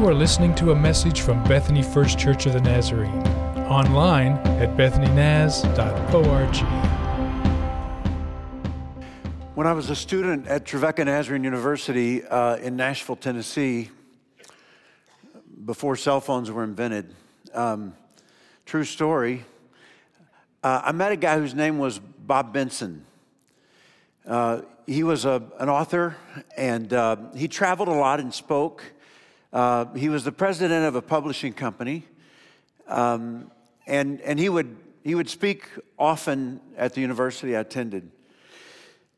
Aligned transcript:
You 0.00 0.08
are 0.08 0.14
listening 0.14 0.54
to 0.54 0.72
a 0.72 0.74
message 0.74 1.20
from 1.20 1.44
Bethany 1.44 1.82
First 1.82 2.18
Church 2.18 2.46
of 2.46 2.54
the 2.54 2.60
Nazarene, 2.62 3.20
online 3.68 4.32
at 4.58 4.74
bethanynaz.org. 4.74 6.56
When 9.54 9.66
I 9.66 9.74
was 9.74 9.90
a 9.90 9.94
student 9.94 10.46
at 10.46 10.64
Trevecca 10.64 11.04
Nazarene 11.04 11.44
University 11.44 12.24
uh, 12.24 12.56
in 12.56 12.76
Nashville, 12.76 13.16
Tennessee, 13.16 13.90
before 15.66 15.96
cell 15.96 16.22
phones 16.22 16.50
were 16.50 16.64
invented, 16.64 17.14
um, 17.52 17.92
true 18.64 18.84
story, 18.84 19.44
uh, 20.62 20.80
I 20.82 20.92
met 20.92 21.12
a 21.12 21.16
guy 21.16 21.38
whose 21.38 21.54
name 21.54 21.76
was 21.76 21.98
Bob 21.98 22.54
Benson. 22.54 23.04
Uh, 24.26 24.62
he 24.86 25.02
was 25.02 25.26
a, 25.26 25.42
an 25.58 25.68
author 25.68 26.16
and 26.56 26.90
uh, 26.94 27.16
he 27.36 27.48
traveled 27.48 27.88
a 27.88 27.94
lot 27.94 28.18
and 28.18 28.32
spoke. 28.32 28.82
Uh, 29.52 29.86
he 29.94 30.08
was 30.08 30.24
the 30.24 30.32
president 30.32 30.84
of 30.84 30.94
a 30.94 31.02
publishing 31.02 31.52
company. 31.52 32.04
Um, 32.86 33.50
and, 33.86 34.20
and 34.20 34.38
he, 34.38 34.48
would, 34.48 34.76
he 35.02 35.14
would 35.14 35.28
speak 35.28 35.68
often 35.98 36.60
at 36.76 36.94
the 36.94 37.00
university 37.00 37.56
I 37.56 37.60
attended. 37.60 38.10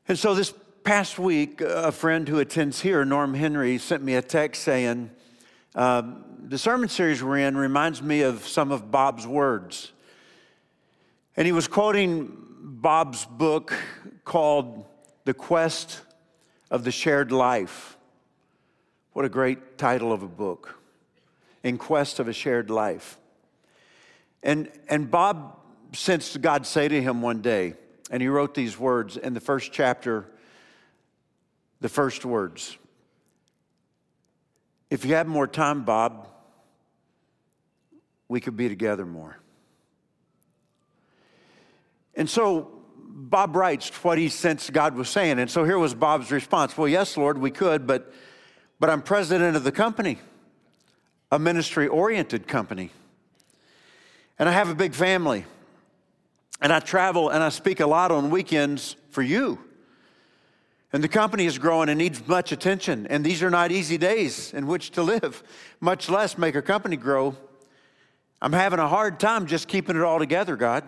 And 0.09 0.19
so 0.19 0.35
this 0.35 0.55
past 0.85 1.19
week, 1.19 1.61
a 1.61 1.93
friend 1.93 2.29
who 2.29 2.39
attends 2.39 2.81
here, 2.81 3.05
Norm 3.05 3.35
Henry, 3.35 3.79
sent 3.79 4.03
me 4.03 4.15
a 4.15 4.23
text 4.23 4.63
saying, 4.63 5.11
um, 5.75 6.25
The 6.49 6.59
sermon 6.59 6.89
series 6.89 7.23
we're 7.23 7.39
in 7.39 7.57
reminds 7.57 8.03
me 8.03 8.23
of 8.23 8.47
some 8.47 8.73
of 8.73 8.91
Bob's 8.91 9.27
words. 9.27 9.93
And 11.37 11.47
he 11.47 11.53
was 11.53 11.69
quoting 11.69 12.37
Bob's 12.61 13.25
book 13.27 13.75
called 14.25 14.87
The 15.25 15.35
Quest 15.35 16.01
of 16.71 16.85
the 16.85 16.91
Shared 16.91 17.33
Life. 17.33 17.97
What 19.13 19.25
a 19.25 19.29
great 19.29 19.77
title 19.77 20.13
of 20.13 20.23
a 20.23 20.29
book. 20.29 20.79
In 21.63 21.79
Quest 21.79 22.19
of 22.19 22.29
a 22.29 22.33
Shared 22.33 22.71
Life. 22.71 23.19
And, 24.43 24.71
and 24.89 25.11
Bob 25.11 25.59
sensed 25.93 26.41
God 26.41 26.67
say 26.67 26.89
to 26.89 27.01
him 27.01 27.23
one 27.23 27.43
day, 27.43 27.75
and 28.11 28.21
he 28.21 28.29
wrote 28.29 28.55
these 28.55 28.79
words 28.79 29.17
in 29.17 29.35
the 29.35 29.41
first 29.41 29.73
chapter, 29.73 30.27
the 31.81 31.89
first 31.89 32.25
words. 32.25 32.77
If 34.91 35.05
you 35.05 35.15
had 35.15 35.29
more 35.29 35.47
time, 35.47 35.85
Bob, 35.85 36.29
we 38.29 38.41
could 38.41 38.57
be 38.57 38.69
together 38.69 39.07
more. 39.07 39.39
And 42.15 42.29
so 42.29 42.83
Bob 42.97 43.57
writes 43.57 43.89
what 44.03 44.19
he 44.19 44.29
sensed 44.29 44.73
God 44.73 44.95
was 44.95 45.09
saying. 45.09 45.39
And 45.39 45.51
so 45.51 45.65
here 45.65 45.79
was 45.79 45.95
Bob's 45.95 46.31
response 46.31 46.77
Well, 46.77 46.89
yes, 46.89 47.17
Lord, 47.17 47.39
we 47.39 47.51
could, 47.51 47.87
but, 47.87 48.13
but 48.83 48.91
I'm 48.91 49.01
president 49.01 49.55
of 49.55 49.63
the 49.63 49.71
company, 49.71 50.19
a 51.31 51.39
ministry 51.39 51.87
oriented 51.87 52.49
company. 52.49 52.91
And 54.41 54.49
I 54.49 54.53
have 54.53 54.69
a 54.71 54.75
big 54.75 54.93
family. 54.93 55.45
And 56.61 56.73
I 56.73 56.81
travel 56.81 57.29
and 57.29 57.45
I 57.45 57.51
speak 57.51 57.79
a 57.79 57.87
lot 57.87 58.11
on 58.11 58.29
weekends 58.29 58.97
for 59.11 59.23
you. 59.23 59.61
And 60.93 61.01
the 61.01 61.07
company 61.07 61.47
is 61.47 61.59
growing 61.59 61.91
and 61.91 61.99
needs 61.99 62.27
much 62.27 62.51
attention. 62.51 63.07
And 63.07 63.25
these 63.25 63.41
are 63.41 63.51
not 63.51 63.71
easy 63.71 63.99
days 63.99 64.53
in 64.53 64.67
which 64.67 64.91
to 64.91 65.05
live, 65.05 65.45
much 65.81 66.09
less 66.09 66.37
make 66.37 66.57
a 66.57 66.63
company 66.63 66.97
grow. 66.97 67.37
I'm 68.41 68.53
having 68.53 68.81
a 68.81 68.89
hard 68.89 69.21
time 69.21 69.47
just 69.47 69.69
keeping 69.69 69.95
it 69.95 70.03
all 70.03 70.19
together, 70.19 70.57
God. 70.57 70.83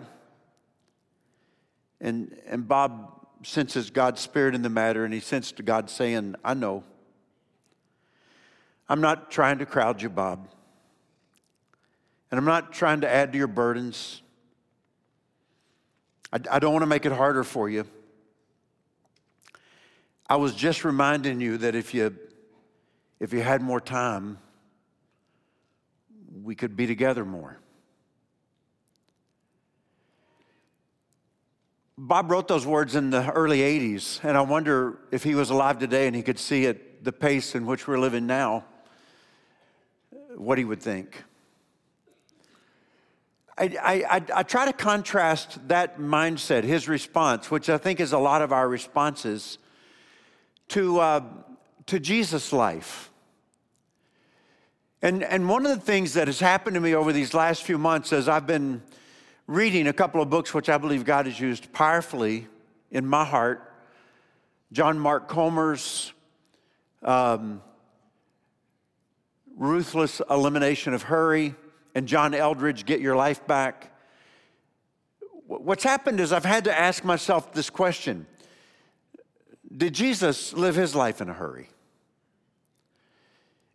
And, 2.01 2.37
and 2.45 2.67
Bob 2.67 3.25
senses 3.43 3.89
God's 3.89 4.19
spirit 4.19 4.53
in 4.53 4.63
the 4.63 4.69
matter, 4.69 5.05
and 5.05 5.13
he 5.13 5.21
sensed 5.21 5.63
God 5.63 5.89
saying, 5.89 6.35
I 6.43 6.55
know. 6.55 6.83
I'm 8.87 9.01
not 9.01 9.31
trying 9.31 9.59
to 9.59 9.65
crowd 9.65 10.01
you, 10.01 10.09
Bob. 10.09 10.47
And 12.31 12.37
I'm 12.37 12.45
not 12.45 12.73
trying 12.73 13.01
to 13.01 13.09
add 13.09 13.31
to 13.31 13.37
your 13.37 13.47
burdens. 13.47 14.21
I, 16.31 16.39
I 16.51 16.59
don't 16.59 16.73
want 16.73 16.83
to 16.83 16.87
make 16.87 17.05
it 17.05 17.11
harder 17.11 17.43
for 17.43 17.69
you. 17.69 17.85
I 20.27 20.37
was 20.37 20.55
just 20.55 20.83
reminding 20.83 21.39
you 21.39 21.57
that 21.59 21.75
if 21.75 21.93
you, 21.93 22.15
if 23.19 23.31
you 23.31 23.41
had 23.41 23.61
more 23.61 23.79
time, 23.79 24.39
we 26.43 26.55
could 26.55 26.75
be 26.75 26.87
together 26.87 27.25
more. 27.25 27.57
Bob 31.97 32.29
wrote 32.29 32.47
those 32.47 32.65
words 32.65 32.95
in 32.95 33.09
the 33.09 33.31
early 33.31 33.59
80s, 33.59 34.21
and 34.23 34.37
I 34.37 34.41
wonder 34.41 34.99
if 35.11 35.23
he 35.23 35.33
was 35.33 35.49
alive 35.49 35.79
today 35.79 36.07
and 36.07 36.15
he 36.15 36.21
could 36.21 36.39
see 36.39 36.67
at 36.67 37.05
the 37.05 37.13
pace 37.13 37.55
in 37.55 37.65
which 37.65 37.87
we're 37.87 37.99
living 37.99 38.27
now, 38.27 38.65
what 40.35 40.57
he 40.57 40.65
would 40.65 40.81
think. 40.81 41.23
I, 43.57 44.03
I, 44.09 44.21
I, 44.35 44.43
try 44.43 44.65
to 44.65 44.73
contrast 44.73 45.65
that 45.69 45.97
mindset, 45.97 46.63
his 46.63 46.89
response, 46.89 47.49
which 47.49 47.69
I 47.69 47.77
think 47.77 48.01
is 48.01 48.11
a 48.11 48.17
lot 48.17 48.41
of 48.41 48.51
our 48.51 48.67
responses, 48.67 49.59
to, 50.69 50.99
uh, 50.99 51.21
to 51.85 51.99
Jesus' 51.99 52.51
life. 52.51 53.11
And, 55.01 55.23
and 55.23 55.47
one 55.47 55.65
of 55.65 55.71
the 55.71 55.85
things 55.85 56.15
that 56.15 56.27
has 56.27 56.39
happened 56.39 56.73
to 56.73 56.81
me 56.81 56.95
over 56.95 57.13
these 57.13 57.33
last 57.33 57.63
few 57.63 57.77
months 57.77 58.11
as 58.11 58.27
I've 58.27 58.47
been 58.47 58.81
reading 59.47 59.87
a 59.87 59.93
couple 59.93 60.21
of 60.21 60.29
books 60.29 60.53
which 60.53 60.67
I 60.67 60.77
believe 60.77 61.05
God 61.05 61.25
has 61.25 61.39
used 61.39 61.71
powerfully 61.71 62.47
in 62.91 63.05
my 63.05 63.23
heart 63.23 63.71
John 64.71 64.99
Mark 64.99 65.29
Comer's 65.29 66.11
um, 67.03 67.61
Ruthless 69.55 70.21
Elimination 70.29 70.93
of 70.93 71.03
Hurry, 71.03 71.55
and 71.93 72.07
John 72.07 72.33
Eldredge, 72.33 72.85
Get 72.85 72.99
Your 72.99 73.15
Life 73.15 73.47
Back. 73.47 73.91
What's 75.47 75.83
happened 75.83 76.19
is 76.19 76.33
I've 76.33 76.45
had 76.45 76.65
to 76.65 76.77
ask 76.77 77.03
myself 77.03 77.53
this 77.53 77.69
question 77.69 78.25
Did 79.75 79.93
Jesus 79.93 80.53
live 80.53 80.75
his 80.75 80.93
life 80.93 81.21
in 81.21 81.29
a 81.29 81.33
hurry? 81.33 81.69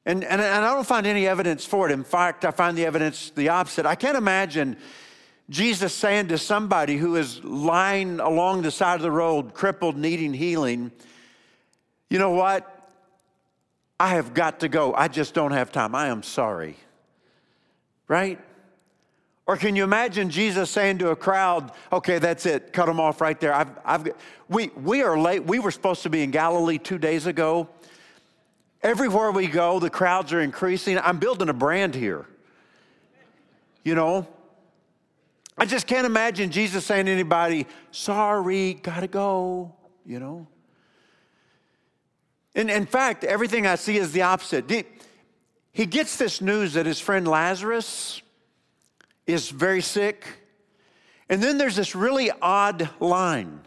And, 0.06 0.24
and, 0.24 0.40
and 0.40 0.64
I 0.64 0.74
don't 0.74 0.86
find 0.86 1.06
any 1.06 1.26
evidence 1.26 1.64
for 1.64 1.88
it. 1.88 1.92
In 1.92 2.04
fact, 2.04 2.44
I 2.44 2.50
find 2.50 2.76
the 2.76 2.86
evidence 2.86 3.30
the 3.30 3.50
opposite. 3.50 3.86
I 3.86 3.94
can't 3.94 4.16
imagine 4.16 4.76
Jesus 5.50 5.92
saying 5.94 6.28
to 6.28 6.38
somebody 6.38 6.96
who 6.96 7.16
is 7.16 7.42
lying 7.44 8.18
along 8.20 8.62
the 8.62 8.70
side 8.70 8.96
of 8.96 9.02
the 9.02 9.10
road, 9.10 9.52
crippled, 9.52 9.96
needing 9.96 10.32
healing, 10.32 10.90
you 12.08 12.18
know 12.18 12.30
what? 12.30 12.69
I 14.00 14.14
have 14.14 14.32
got 14.32 14.60
to 14.60 14.68
go. 14.68 14.94
I 14.94 15.08
just 15.08 15.34
don't 15.34 15.52
have 15.52 15.70
time. 15.70 15.94
I 15.94 16.06
am 16.06 16.22
sorry. 16.22 16.76
Right? 18.08 18.40
Or 19.46 19.58
can 19.58 19.76
you 19.76 19.84
imagine 19.84 20.30
Jesus 20.30 20.70
saying 20.70 20.98
to 20.98 21.10
a 21.10 21.16
crowd, 21.16 21.70
okay, 21.92 22.18
that's 22.18 22.46
it, 22.46 22.72
cut 22.72 22.86
them 22.86 22.98
off 22.98 23.20
right 23.20 23.38
there. 23.38 23.52
I've, 23.52 23.68
I've, 23.84 24.08
we, 24.48 24.68
we 24.68 25.02
are 25.02 25.18
late. 25.18 25.44
We 25.44 25.58
were 25.58 25.70
supposed 25.70 26.02
to 26.04 26.08
be 26.08 26.22
in 26.22 26.30
Galilee 26.30 26.78
two 26.78 26.96
days 26.96 27.26
ago. 27.26 27.68
Everywhere 28.82 29.32
we 29.32 29.48
go, 29.48 29.78
the 29.78 29.90
crowds 29.90 30.32
are 30.32 30.40
increasing. 30.40 30.98
I'm 30.98 31.18
building 31.18 31.50
a 31.50 31.52
brand 31.52 31.94
here. 31.94 32.24
You 33.84 33.94
know, 33.94 34.26
I 35.58 35.66
just 35.66 35.86
can't 35.86 36.06
imagine 36.06 36.50
Jesus 36.50 36.86
saying 36.86 37.04
to 37.04 37.12
anybody, 37.12 37.66
sorry, 37.90 38.74
gotta 38.74 39.08
go, 39.08 39.74
you 40.06 40.20
know. 40.20 40.46
And 42.54 42.70
in 42.70 42.86
fact, 42.86 43.24
everything 43.24 43.66
I 43.66 43.76
see 43.76 43.96
is 43.96 44.12
the 44.12 44.22
opposite. 44.22 44.86
He 45.72 45.86
gets 45.86 46.16
this 46.16 46.40
news 46.40 46.74
that 46.74 46.86
his 46.86 47.00
friend 47.00 47.26
Lazarus 47.26 48.22
is 49.26 49.50
very 49.50 49.82
sick. 49.82 50.26
And 51.28 51.42
then 51.42 51.58
there's 51.58 51.76
this 51.76 51.94
really 51.94 52.30
odd 52.42 52.90
line 52.98 53.60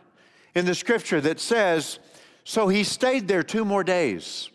in 0.54 0.66
the 0.66 0.76
scripture 0.76 1.22
that 1.22 1.40
says, 1.40 2.00
So 2.44 2.68
he 2.68 2.84
stayed 2.84 3.28
there 3.28 3.44
two 3.44 3.64
more 3.64 3.84
days. 3.84 4.50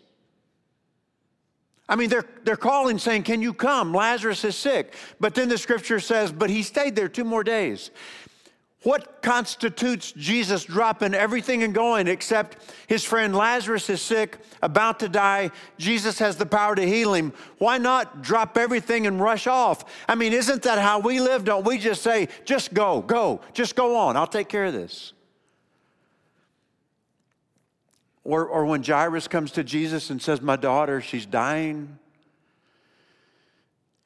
I 1.89 1.95
mean, 1.95 2.09
they're, 2.09 2.25
they're 2.43 2.55
calling 2.55 2.99
saying, 2.99 3.23
Can 3.23 3.41
you 3.41 3.51
come? 3.51 3.93
Lazarus 3.93 4.45
is 4.45 4.55
sick. 4.55 4.93
But 5.19 5.33
then 5.33 5.49
the 5.49 5.57
scripture 5.57 5.99
says, 5.99 6.31
But 6.31 6.51
he 6.51 6.61
stayed 6.61 6.95
there 6.95 7.09
two 7.09 7.23
more 7.23 7.43
days. 7.43 7.89
What 8.83 9.21
constitutes 9.21 10.13
Jesus 10.13 10.63
dropping 10.63 11.13
everything 11.13 11.63
and 11.63 11.73
going 11.73 12.07
except 12.07 12.57
his 12.87 13.03
friend 13.03 13.35
Lazarus 13.35 13.89
is 13.89 14.01
sick, 14.01 14.37
about 14.61 15.01
to 15.01 15.09
die? 15.09 15.51
Jesus 15.77 16.17
has 16.19 16.37
the 16.37 16.45
power 16.45 16.75
to 16.75 16.87
heal 16.87 17.13
him. 17.13 17.33
Why 17.57 17.77
not 17.77 18.21
drop 18.21 18.57
everything 18.57 19.05
and 19.05 19.19
rush 19.19 19.47
off? 19.47 19.83
I 20.07 20.15
mean, 20.15 20.31
isn't 20.31 20.63
that 20.63 20.79
how 20.79 20.99
we 20.99 21.19
live? 21.19 21.43
Don't 21.43 21.65
we 21.65 21.77
just 21.77 22.01
say, 22.01 22.29
just 22.45 22.73
go, 22.73 23.01
go, 23.01 23.41
just 23.53 23.75
go 23.75 23.97
on, 23.97 24.15
I'll 24.15 24.27
take 24.27 24.47
care 24.47 24.65
of 24.65 24.73
this? 24.73 25.11
Or, 28.23 28.45
or 28.45 28.65
when 28.65 28.83
Jairus 28.83 29.27
comes 29.27 29.51
to 29.53 29.63
Jesus 29.63 30.09
and 30.09 30.21
says, 30.21 30.39
My 30.39 30.55
daughter, 30.55 31.01
she's 31.01 31.25
dying. 31.25 31.97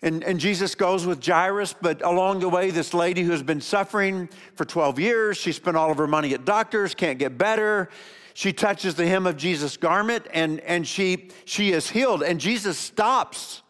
And, 0.03 0.21
and 0.25 0.37
Jesus 0.37 0.75
goes 0.75 1.05
with 1.05 1.25
Jairus, 1.25 1.73
but 1.81 2.03
along 2.03 2.41
the 2.41 2.49
way, 2.49 2.71
this 2.71 2.93
lady 2.93 3.23
who 3.23 3.31
has 3.31 3.41
been 3.41 3.61
suffering 3.61 4.27
for 4.53 4.65
12 4.65 4.99
years, 4.99 5.37
she 5.37 5.53
spent 5.53 5.77
all 5.77 5.89
of 5.91 5.97
her 5.97 6.07
money 6.07 6.33
at 6.33 6.43
doctors, 6.43 6.93
can't 6.93 7.17
get 7.17 7.37
better. 7.37 7.87
She 8.33 8.51
touches 8.51 8.95
the 8.95 9.07
hem 9.07 9.25
of 9.25 9.37
Jesus' 9.37 9.77
garment 9.77 10.27
and, 10.33 10.59
and 10.59 10.85
she, 10.85 11.29
she 11.45 11.71
is 11.71 11.89
healed. 11.89 12.21
And 12.21 12.37
Jesus 12.37 12.77
stops 12.77 13.61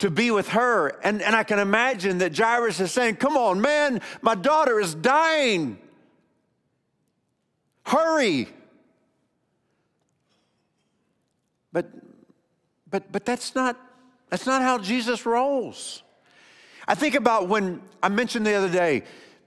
to 0.00 0.10
be 0.10 0.30
with 0.30 0.48
her. 0.48 0.88
And, 1.02 1.22
and 1.22 1.34
I 1.34 1.44
can 1.44 1.58
imagine 1.58 2.18
that 2.18 2.36
Jairus 2.36 2.78
is 2.78 2.92
saying, 2.92 3.16
Come 3.16 3.38
on, 3.38 3.62
man, 3.62 4.02
my 4.20 4.34
daughter 4.34 4.78
is 4.78 4.94
dying. 4.94 5.78
Hurry. 7.86 8.46
But, 11.72 11.88
but, 12.90 13.10
but 13.10 13.24
that's, 13.24 13.54
not, 13.54 13.78
that's 14.32 14.46
not 14.46 14.62
how 14.62 14.78
Jesus 14.78 15.26
rolls. 15.26 16.02
I 16.88 16.94
think 16.94 17.16
about 17.16 17.48
when 17.48 17.82
I 18.02 18.08
mentioned 18.08 18.46
the 18.46 18.54
other 18.54 18.70
day, 18.70 19.02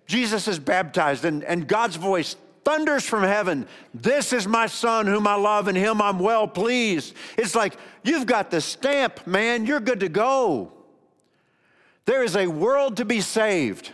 Jesus 0.06 0.48
is 0.48 0.60
baptized 0.60 1.26
and, 1.26 1.44
and 1.44 1.68
God's 1.68 1.96
voice 1.96 2.36
thunders 2.64 3.04
from 3.04 3.24
heaven, 3.24 3.68
This 3.96 4.32
is 4.32 4.48
my 4.48 4.68
son 4.68 5.08
whom 5.08 5.26
I 5.26 5.34
love, 5.34 5.68
and 5.68 5.76
him 5.76 6.04
I'm 6.04 6.20
well 6.20 6.48
pleased. 6.48 7.16
It's 7.36 7.56
like, 7.56 7.78
you've 8.04 8.28
got 8.28 8.52
the 8.52 8.62
stamp, 8.62 9.26
man, 9.26 9.66
you're 9.66 9.80
good 9.80 10.02
to 10.02 10.10
go. 10.10 10.72
There 12.06 12.24
is 12.24 12.36
a 12.36 12.46
world 12.46 12.98
to 12.98 13.06
be 13.06 13.22
saved. 13.22 13.92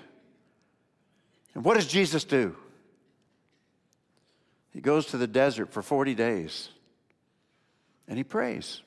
And 1.55 1.63
what 1.63 1.75
does 1.75 1.87
Jesus 1.87 2.25
do? 2.25 2.53
He 4.73 4.81
goes 4.81 5.05
to 5.07 5.17
the 5.17 5.27
desert 5.27 5.71
for 5.71 5.81
40 5.81 6.15
days 6.15 6.67
and 8.09 8.17
he 8.17 8.25
prays. 8.25 8.81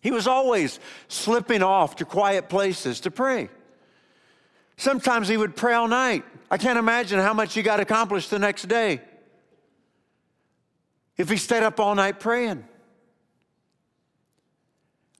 He 0.00 0.10
was 0.10 0.26
always 0.26 0.78
slipping 1.08 1.62
off 1.62 1.96
to 1.96 2.04
quiet 2.04 2.48
places 2.48 3.00
to 3.00 3.10
pray. 3.10 3.48
Sometimes 4.76 5.26
he 5.28 5.36
would 5.36 5.56
pray 5.56 5.74
all 5.74 5.88
night. 5.88 6.24
I 6.50 6.58
can't 6.58 6.78
imagine 6.78 7.18
how 7.18 7.34
much 7.34 7.54
he 7.54 7.62
got 7.62 7.80
accomplished 7.80 8.30
the 8.30 8.38
next 8.38 8.68
day 8.68 9.00
if 11.16 11.28
he 11.30 11.36
stayed 11.36 11.62
up 11.62 11.80
all 11.80 11.94
night 11.94 12.20
praying. 12.20 12.64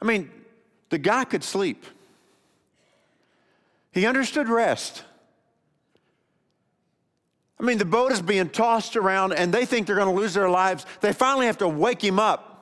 I 0.01 0.05
mean, 0.05 0.31
the 0.91 0.99
guy 0.99 1.25
could 1.25 1.43
sleep, 1.43 1.85
he 3.93 4.07
understood 4.07 4.49
rest. 4.49 5.05
I 7.59 7.63
mean, 7.63 7.79
the 7.79 7.87
boat 7.87 8.13
is 8.13 8.21
being 8.21 8.51
tossed 8.51 8.97
around 8.97 9.33
and 9.33 9.53
they 9.53 9.65
think 9.65 9.87
they're 9.87 9.97
going 9.97 10.15
to 10.15 10.21
lose 10.21 10.35
their 10.35 10.51
lives. 10.51 10.85
They 11.01 11.15
finally 11.15 11.47
have 11.47 11.57
to 11.59 11.69
wake 11.69 12.05
him 12.05 12.19
up. 12.19 12.56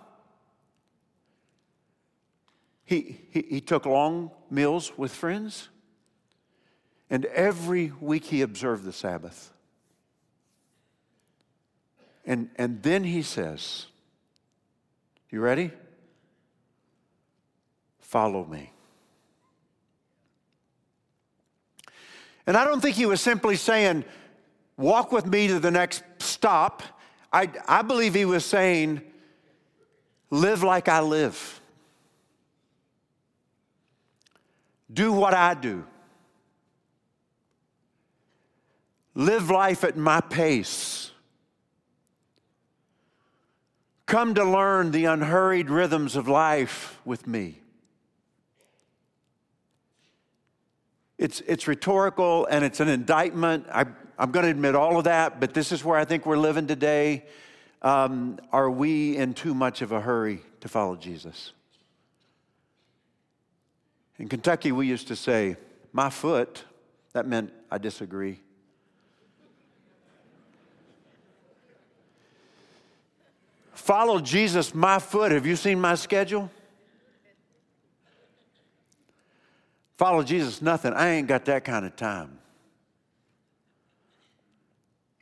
He, 2.84 3.18
he, 3.30 3.46
he 3.48 3.60
took 3.60 3.86
long 3.86 4.30
meals 4.50 4.92
with 4.96 5.12
friends. 5.12 5.68
And 7.10 7.24
every 7.26 7.92
week 8.00 8.24
he 8.24 8.42
observed 8.42 8.84
the 8.84 8.92
Sabbath. 8.92 9.52
And, 12.26 12.50
and 12.56 12.82
then 12.82 13.04
he 13.04 13.22
says, 13.22 13.86
You 15.30 15.40
ready? 15.40 15.70
Follow 18.00 18.44
me. 18.44 18.70
And 22.46 22.56
I 22.56 22.64
don't 22.64 22.80
think 22.80 22.96
he 22.96 23.06
was 23.06 23.20
simply 23.20 23.56
saying, 23.56 24.04
Walk 24.76 25.12
with 25.12 25.26
me 25.26 25.48
to 25.48 25.58
the 25.60 25.70
next 25.70 26.02
stop. 26.18 26.82
I, 27.32 27.50
I 27.66 27.82
believe 27.82 28.14
he 28.14 28.24
was 28.24 28.44
saying, 28.44 29.02
Live 30.30 30.62
like 30.62 30.88
I 30.88 31.00
live. 31.00 31.60
Do 34.94 35.12
what 35.12 35.34
I 35.34 35.54
do. 35.54 35.84
Live 39.14 39.50
life 39.50 39.84
at 39.84 39.96
my 39.96 40.20
pace. 40.20 41.10
Come 44.06 44.34
to 44.34 44.44
learn 44.44 44.90
the 44.90 45.06
unhurried 45.06 45.70
rhythms 45.70 46.16
of 46.16 46.28
life 46.28 47.00
with 47.04 47.26
me. 47.26 47.60
It's, 51.18 51.40
it's 51.42 51.66
rhetorical 51.66 52.46
and 52.46 52.64
it's 52.64 52.80
an 52.80 52.88
indictment. 52.88 53.66
I, 53.70 53.86
I'm 54.18 54.30
going 54.30 54.44
to 54.44 54.50
admit 54.50 54.74
all 54.74 54.98
of 54.98 55.04
that, 55.04 55.40
but 55.40 55.54
this 55.54 55.72
is 55.72 55.84
where 55.84 55.98
I 55.98 56.04
think 56.04 56.26
we're 56.26 56.36
living 56.36 56.66
today. 56.66 57.24
Um, 57.82 58.38
are 58.52 58.70
we 58.70 59.16
in 59.16 59.34
too 59.34 59.54
much 59.54 59.80
of 59.82 59.92
a 59.92 60.00
hurry 60.00 60.40
to 60.60 60.68
follow 60.68 60.96
Jesus? 60.96 61.52
In 64.18 64.28
Kentucky, 64.28 64.72
we 64.72 64.86
used 64.86 65.08
to 65.08 65.16
say, 65.16 65.56
my 65.92 66.10
foot. 66.10 66.64
That 67.12 67.26
meant 67.26 67.52
I 67.70 67.78
disagree. 67.78 68.40
Follow 73.72 74.18
Jesus, 74.20 74.74
my 74.74 74.98
foot. 74.98 75.30
Have 75.30 75.46
you 75.46 75.56
seen 75.56 75.80
my 75.80 75.94
schedule? 75.94 76.50
Follow 79.96 80.22
Jesus, 80.22 80.60
nothing. 80.60 80.92
I 80.92 81.10
ain't 81.10 81.28
got 81.28 81.44
that 81.44 81.64
kind 81.64 81.86
of 81.86 81.94
time. 81.94 82.38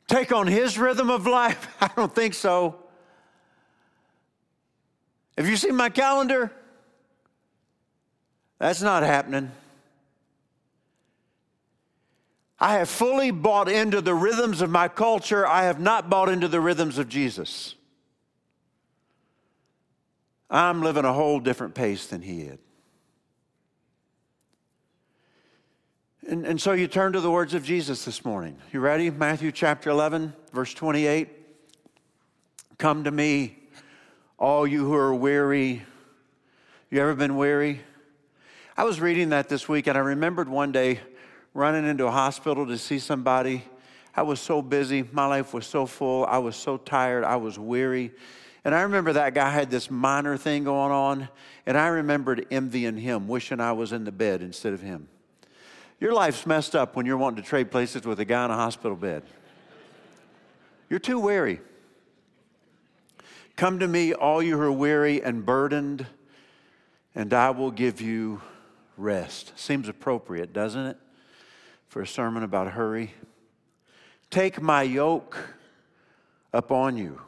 Take 0.07 0.31
on 0.31 0.47
his 0.47 0.77
rhythm 0.77 1.09
of 1.09 1.27
life? 1.27 1.67
I 1.81 1.89
don't 1.95 2.13
think 2.13 2.33
so. 2.33 2.75
Have 5.37 5.47
you 5.47 5.57
seen 5.57 5.75
my 5.75 5.89
calendar? 5.89 6.51
That's 8.59 8.81
not 8.81 9.03
happening. 9.03 9.51
I 12.59 12.75
have 12.75 12.89
fully 12.89 13.31
bought 13.31 13.67
into 13.67 13.99
the 13.99 14.13
rhythms 14.13 14.61
of 14.61 14.69
my 14.69 14.87
culture. 14.87 15.45
I 15.45 15.63
have 15.63 15.81
not 15.81 16.09
bought 16.09 16.29
into 16.29 16.47
the 16.47 16.61
rhythms 16.61 16.97
of 16.97 17.09
Jesus. 17.09 17.75
I'm 20.49 20.81
living 20.81 21.03
a 21.03 21.11
whole 21.11 21.39
different 21.39 21.75
pace 21.75 22.07
than 22.07 22.21
he 22.21 22.43
did. 22.43 22.59
And, 26.25 26.45
and 26.45 26.61
so 26.61 26.71
you 26.71 26.87
turn 26.87 27.13
to 27.13 27.19
the 27.19 27.29
words 27.29 27.53
of 27.53 27.65
Jesus 27.65 28.05
this 28.05 28.23
morning. 28.23 28.55
You 28.71 28.79
ready? 28.79 29.09
Matthew 29.09 29.51
chapter 29.51 29.89
11, 29.89 30.33
verse 30.53 30.73
28. 30.73 31.27
Come 32.77 33.03
to 33.03 33.11
me, 33.11 33.57
all 34.37 34.65
you 34.65 34.85
who 34.85 34.93
are 34.93 35.13
weary. 35.13 35.83
You 36.89 37.01
ever 37.01 37.15
been 37.15 37.35
weary? 37.35 37.81
I 38.75 38.85
was 38.85 38.99
reading 38.99 39.29
that 39.29 39.49
this 39.49 39.69
week 39.69 39.85
and 39.85 39.95
I 39.95 40.01
remembered 40.01 40.49
one 40.49 40.71
day 40.71 40.99
running 41.53 41.87
into 41.87 42.07
a 42.07 42.11
hospital 42.11 42.65
to 42.65 42.77
see 42.79 42.97
somebody. 42.97 43.63
I 44.15 44.23
was 44.23 44.39
so 44.39 44.63
busy, 44.63 45.07
my 45.11 45.27
life 45.27 45.53
was 45.53 45.67
so 45.67 45.85
full, 45.85 46.25
I 46.25 46.39
was 46.39 46.55
so 46.55 46.77
tired, 46.77 47.23
I 47.23 47.35
was 47.35 47.59
weary. 47.59 48.11
And 48.65 48.73
I 48.73 48.81
remember 48.81 49.13
that 49.13 49.35
guy 49.35 49.51
had 49.51 49.69
this 49.69 49.91
minor 49.91 50.37
thing 50.37 50.63
going 50.63 50.91
on, 50.91 51.29
and 51.67 51.77
I 51.77 51.87
remembered 51.87 52.47
envying 52.49 52.97
him, 52.97 53.27
wishing 53.27 53.59
I 53.59 53.73
was 53.73 53.91
in 53.91 54.05
the 54.05 54.11
bed 54.11 54.41
instead 54.41 54.73
of 54.73 54.81
him. 54.81 55.07
Your 55.99 56.13
life's 56.13 56.47
messed 56.47 56.75
up 56.75 56.95
when 56.95 57.05
you're 57.05 57.17
wanting 57.17 57.43
to 57.43 57.47
trade 57.47 57.69
places 57.69 58.05
with 58.05 58.19
a 58.19 58.25
guy 58.25 58.45
in 58.45 58.51
a 58.51 58.55
hospital 58.55 58.97
bed. 58.97 59.21
You're 60.89 60.99
too 60.99 61.19
weary. 61.19 61.59
Come 63.55 63.79
to 63.79 63.87
me, 63.87 64.13
all 64.13 64.41
you 64.41 64.57
who 64.57 64.63
are 64.63 64.71
weary 64.71 65.21
and 65.21 65.45
burdened, 65.45 66.07
and 67.13 67.33
I 67.33 67.51
will 67.51 67.71
give 67.71 68.01
you 68.01 68.41
rest. 68.97 69.57
Seems 69.57 69.87
appropriate, 69.87 70.53
doesn't 70.53 70.85
it, 70.85 70.97
for 71.87 72.01
a 72.01 72.07
sermon 72.07 72.43
about 72.43 72.71
hurry? 72.71 73.13
Take 74.29 74.61
my 74.61 74.83
yoke 74.83 75.37
upon 76.53 76.97
you. 76.97 77.21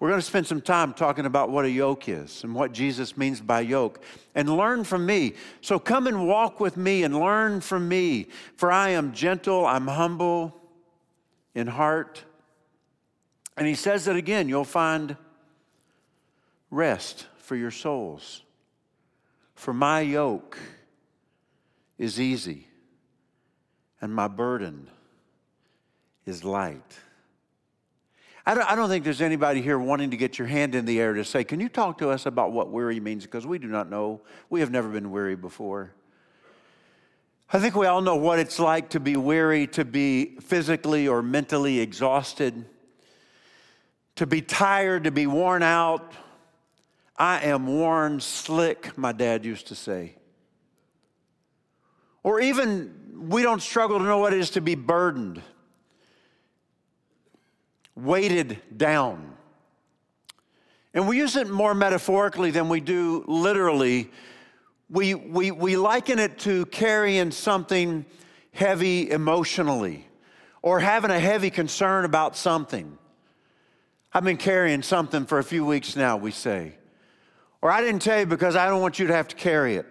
We're 0.00 0.10
going 0.10 0.20
to 0.20 0.26
spend 0.26 0.46
some 0.46 0.60
time 0.60 0.92
talking 0.92 1.24
about 1.24 1.50
what 1.50 1.64
a 1.64 1.70
yoke 1.70 2.08
is 2.08 2.44
and 2.44 2.54
what 2.54 2.72
Jesus 2.72 3.16
means 3.16 3.40
by 3.40 3.60
yoke 3.60 4.02
and 4.34 4.54
learn 4.54 4.84
from 4.84 5.06
me. 5.06 5.34
So 5.62 5.78
come 5.78 6.06
and 6.06 6.26
walk 6.26 6.60
with 6.60 6.76
me 6.76 7.04
and 7.04 7.18
learn 7.18 7.60
from 7.60 7.88
me, 7.88 8.26
for 8.56 8.70
I 8.70 8.90
am 8.90 9.12
gentle, 9.12 9.64
I'm 9.64 9.86
humble 9.86 10.60
in 11.54 11.68
heart. 11.68 12.22
And 13.56 13.66
he 13.66 13.74
says 13.74 14.04
that 14.04 14.16
again, 14.16 14.48
you'll 14.48 14.64
find 14.64 15.16
rest 16.70 17.26
for 17.38 17.56
your 17.56 17.70
souls. 17.70 18.42
For 19.54 19.72
my 19.72 20.00
yoke 20.00 20.58
is 21.98 22.20
easy 22.20 22.66
and 24.00 24.14
my 24.14 24.28
burden 24.28 24.88
is 26.26 26.44
light. 26.44 26.98
I 28.46 28.54
don't, 28.54 28.70
I 28.70 28.76
don't 28.76 28.90
think 28.90 29.04
there's 29.04 29.22
anybody 29.22 29.62
here 29.62 29.78
wanting 29.78 30.10
to 30.10 30.18
get 30.18 30.38
your 30.38 30.46
hand 30.46 30.74
in 30.74 30.84
the 30.84 31.00
air 31.00 31.14
to 31.14 31.24
say, 31.24 31.44
Can 31.44 31.60
you 31.60 31.68
talk 31.68 31.98
to 31.98 32.10
us 32.10 32.26
about 32.26 32.52
what 32.52 32.70
weary 32.70 33.00
means? 33.00 33.24
Because 33.24 33.46
we 33.46 33.58
do 33.58 33.68
not 33.68 33.88
know. 33.88 34.20
We 34.50 34.60
have 34.60 34.70
never 34.70 34.88
been 34.88 35.10
weary 35.10 35.36
before. 35.36 35.92
I 37.50 37.58
think 37.58 37.74
we 37.74 37.86
all 37.86 38.02
know 38.02 38.16
what 38.16 38.38
it's 38.38 38.58
like 38.58 38.90
to 38.90 39.00
be 39.00 39.16
weary, 39.16 39.66
to 39.68 39.84
be 39.84 40.36
physically 40.40 41.08
or 41.08 41.22
mentally 41.22 41.80
exhausted, 41.80 42.64
to 44.16 44.26
be 44.26 44.42
tired, 44.42 45.04
to 45.04 45.10
be 45.10 45.26
worn 45.26 45.62
out. 45.62 46.12
I 47.16 47.44
am 47.44 47.66
worn 47.66 48.20
slick, 48.20 48.96
my 48.98 49.12
dad 49.12 49.44
used 49.44 49.68
to 49.68 49.74
say. 49.74 50.16
Or 52.22 52.40
even, 52.40 53.28
we 53.28 53.42
don't 53.42 53.62
struggle 53.62 53.98
to 53.98 54.04
know 54.04 54.18
what 54.18 54.32
it 54.32 54.40
is 54.40 54.50
to 54.50 54.60
be 54.60 54.74
burdened 54.74 55.42
weighted 57.96 58.60
down. 58.76 59.36
And 60.92 61.06
we 61.06 61.18
use 61.18 61.36
it 61.36 61.48
more 61.48 61.74
metaphorically 61.74 62.50
than 62.50 62.68
we 62.68 62.80
do 62.80 63.24
literally 63.26 64.10
we, 64.90 65.14
we, 65.14 65.50
we 65.50 65.76
liken 65.76 66.18
it 66.18 66.38
to 66.40 66.66
carrying 66.66 67.30
something 67.30 68.04
heavy 68.52 69.10
emotionally 69.10 70.06
or 70.62 70.78
having 70.78 71.10
a 71.10 71.18
heavy 71.18 71.50
concern 71.50 72.04
about 72.04 72.36
something. 72.36 72.96
I've 74.12 74.24
been 74.24 74.36
carrying 74.36 74.82
something 74.82 75.26
for 75.26 75.38
a 75.38 75.44
few 75.44 75.64
weeks 75.64 75.96
now, 75.96 76.16
we 76.16 76.30
say. 76.30 76.76
Or 77.64 77.70
I 77.70 77.80
didn't 77.80 78.02
tell 78.02 78.20
you 78.20 78.26
because 78.26 78.56
I 78.56 78.68
don't 78.68 78.82
want 78.82 78.98
you 78.98 79.06
to 79.06 79.14
have 79.14 79.26
to 79.28 79.36
carry 79.36 79.76
it. 79.76 79.86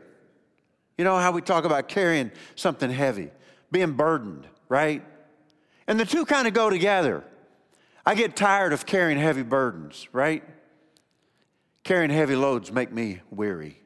You 0.96 1.04
know 1.04 1.18
how 1.18 1.32
we 1.32 1.42
talk 1.42 1.66
about 1.66 1.88
carrying 1.88 2.32
something 2.54 2.92
heavy, 2.92 3.32
being 3.72 3.94
burdened, 3.94 4.46
right? 4.70 5.04
And 5.88 6.00
the 6.00 6.06
two 6.06 6.24
kind 6.24 6.48
of 6.48 6.54
go 6.54 6.70
together. 6.70 7.24
I 8.06 8.14
get 8.14 8.36
tired 8.36 8.74
of 8.74 8.86
carrying 8.86 9.18
heavy 9.18 9.42
burdens, 9.42 10.08
right? 10.14 10.44
Carrying 11.84 12.12
heavy 12.12 12.36
loads 12.36 12.72
make 12.72 12.92
me 12.92 13.22
weary. 13.32 13.80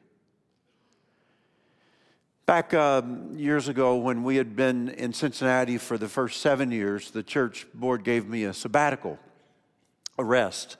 Back 2.44 2.74
uh, 2.74 3.00
years 3.36 3.68
ago, 3.68 3.96
when 3.96 4.22
we 4.22 4.36
had 4.36 4.54
been 4.54 4.90
in 4.90 5.14
Cincinnati 5.14 5.78
for 5.78 5.96
the 5.96 6.10
first 6.10 6.42
seven 6.42 6.70
years, 6.70 7.10
the 7.10 7.22
church 7.22 7.66
board 7.72 8.04
gave 8.04 8.28
me 8.28 8.44
a 8.44 8.52
sabbatical, 8.52 9.18
a 10.18 10.24
rest. 10.24 10.76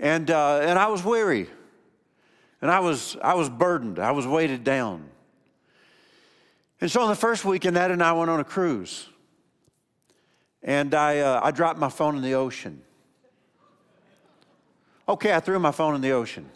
And, 0.00 0.28
uh, 0.28 0.58
and 0.58 0.76
I 0.76 0.88
was 0.88 1.04
weary. 1.04 1.46
And 2.60 2.70
I 2.70 2.80
was, 2.80 3.16
I 3.22 3.34
was 3.34 3.48
burdened. 3.48 3.98
I 3.98 4.12
was 4.12 4.26
weighted 4.26 4.64
down. 4.64 5.08
And 6.80 6.90
so 6.90 7.02
on 7.02 7.08
the 7.08 7.16
first 7.16 7.44
weekend, 7.44 7.76
Ed 7.76 7.90
and 7.90 8.02
I 8.02 8.12
went 8.12 8.30
on 8.30 8.40
a 8.40 8.44
cruise. 8.44 9.08
And 10.62 10.94
I, 10.94 11.20
uh, 11.20 11.40
I 11.42 11.50
dropped 11.50 11.78
my 11.78 11.88
phone 11.88 12.16
in 12.16 12.22
the 12.22 12.34
ocean. 12.34 12.82
Okay, 15.08 15.34
I 15.34 15.40
threw 15.40 15.58
my 15.58 15.70
phone 15.70 15.94
in 15.94 16.00
the 16.00 16.12
ocean. 16.12 16.48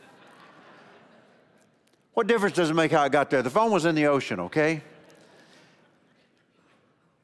What 2.15 2.27
difference 2.27 2.57
does 2.57 2.71
it 2.71 2.75
make 2.75 2.91
how 2.91 3.03
I 3.03 3.09
got 3.09 3.31
there? 3.31 3.43
The 3.43 3.51
phone 3.51 3.71
was 3.71 3.85
in 3.85 3.95
the 3.95 4.07
ocean, 4.07 4.41
okay? 4.41 4.83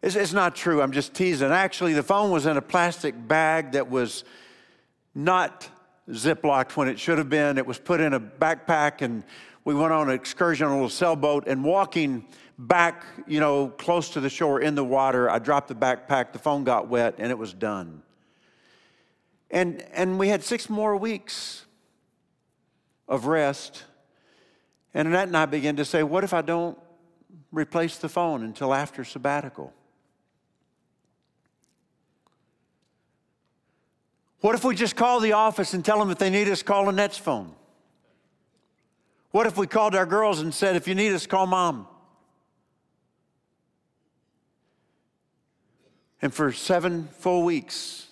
It's, 0.02 0.16
it's 0.16 0.35
not 0.35 0.54
true. 0.54 0.83
I'm 0.83 0.93
just 0.93 1.14
teasing. 1.14 1.50
Actually, 1.50 1.95
the 1.95 2.02
phone 2.02 2.31
was 2.31 2.45
in 2.45 2.59
a 2.59 2.62
plastic 2.62 3.14
bag 3.26 3.73
that 3.73 3.90
was 3.90 4.23
not 5.14 5.69
ziplocked 6.11 6.76
when 6.76 6.88
it 6.88 6.99
should 6.99 7.18
have 7.18 7.28
been. 7.28 7.58
It 7.58 7.66
was 7.66 7.78
put 7.78 8.00
in 8.00 8.12
a 8.12 8.20
backpack, 8.20 9.02
and 9.02 9.25
we 9.64 9.75
went 9.75 9.92
on 9.92 10.08
an 10.08 10.14
excursion 10.14 10.66
on 10.66 10.73
a 10.73 10.75
little 10.76 10.88
sailboat 10.88 11.44
and 11.46 11.64
walking 11.64 12.26
back, 12.58 13.04
you 13.26 13.40
know, 13.40 13.68
close 13.68 14.11
to 14.11 14.20
the 14.20 14.30
shore 14.30 14.61
in 14.61 14.75
the 14.75 14.84
water. 14.84 15.28
I 15.30 15.38
dropped 15.38 15.68
the 15.68 15.75
backpack, 15.75 16.32
the 16.32 16.38
phone 16.38 16.64
got 16.64 16.88
wet, 16.88 17.14
and 17.18 17.30
it 17.30 17.38
was 17.38 17.52
done. 17.52 18.02
And, 19.50 19.82
and 19.92 20.18
we 20.18 20.28
had 20.28 20.42
six 20.42 20.68
more 20.68 20.96
weeks 20.96 21.64
of 23.08 23.26
rest 23.26 23.84
and 24.94 25.08
Annette 25.08 25.26
and 25.26 25.37
I 25.37 25.46
began 25.46 25.76
to 25.76 25.84
say, 25.84 26.04
what 26.04 26.23
if 26.23 26.32
I 26.32 26.40
don't 26.40 26.78
replace 27.50 27.99
the 27.99 28.08
phone 28.08 28.44
until 28.44 28.73
after 28.73 29.04
sabbatical? 29.04 29.73
What 34.44 34.54
if 34.54 34.62
we 34.62 34.74
just 34.74 34.94
call 34.94 35.20
the 35.20 35.32
office 35.32 35.72
and 35.72 35.82
tell 35.82 35.98
them 35.98 36.10
if 36.10 36.18
they 36.18 36.28
need 36.28 36.50
us, 36.50 36.62
call 36.62 36.90
Annette's 36.90 37.16
phone? 37.16 37.54
What 39.30 39.46
if 39.46 39.56
we 39.56 39.66
called 39.66 39.94
our 39.94 40.04
girls 40.04 40.40
and 40.40 40.52
said, 40.52 40.76
if 40.76 40.86
you 40.86 40.94
need 40.94 41.14
us, 41.14 41.26
call 41.26 41.46
mom? 41.46 41.86
And 46.20 46.30
for 46.30 46.52
seven 46.52 47.08
full 47.20 47.42
weeks, 47.42 48.06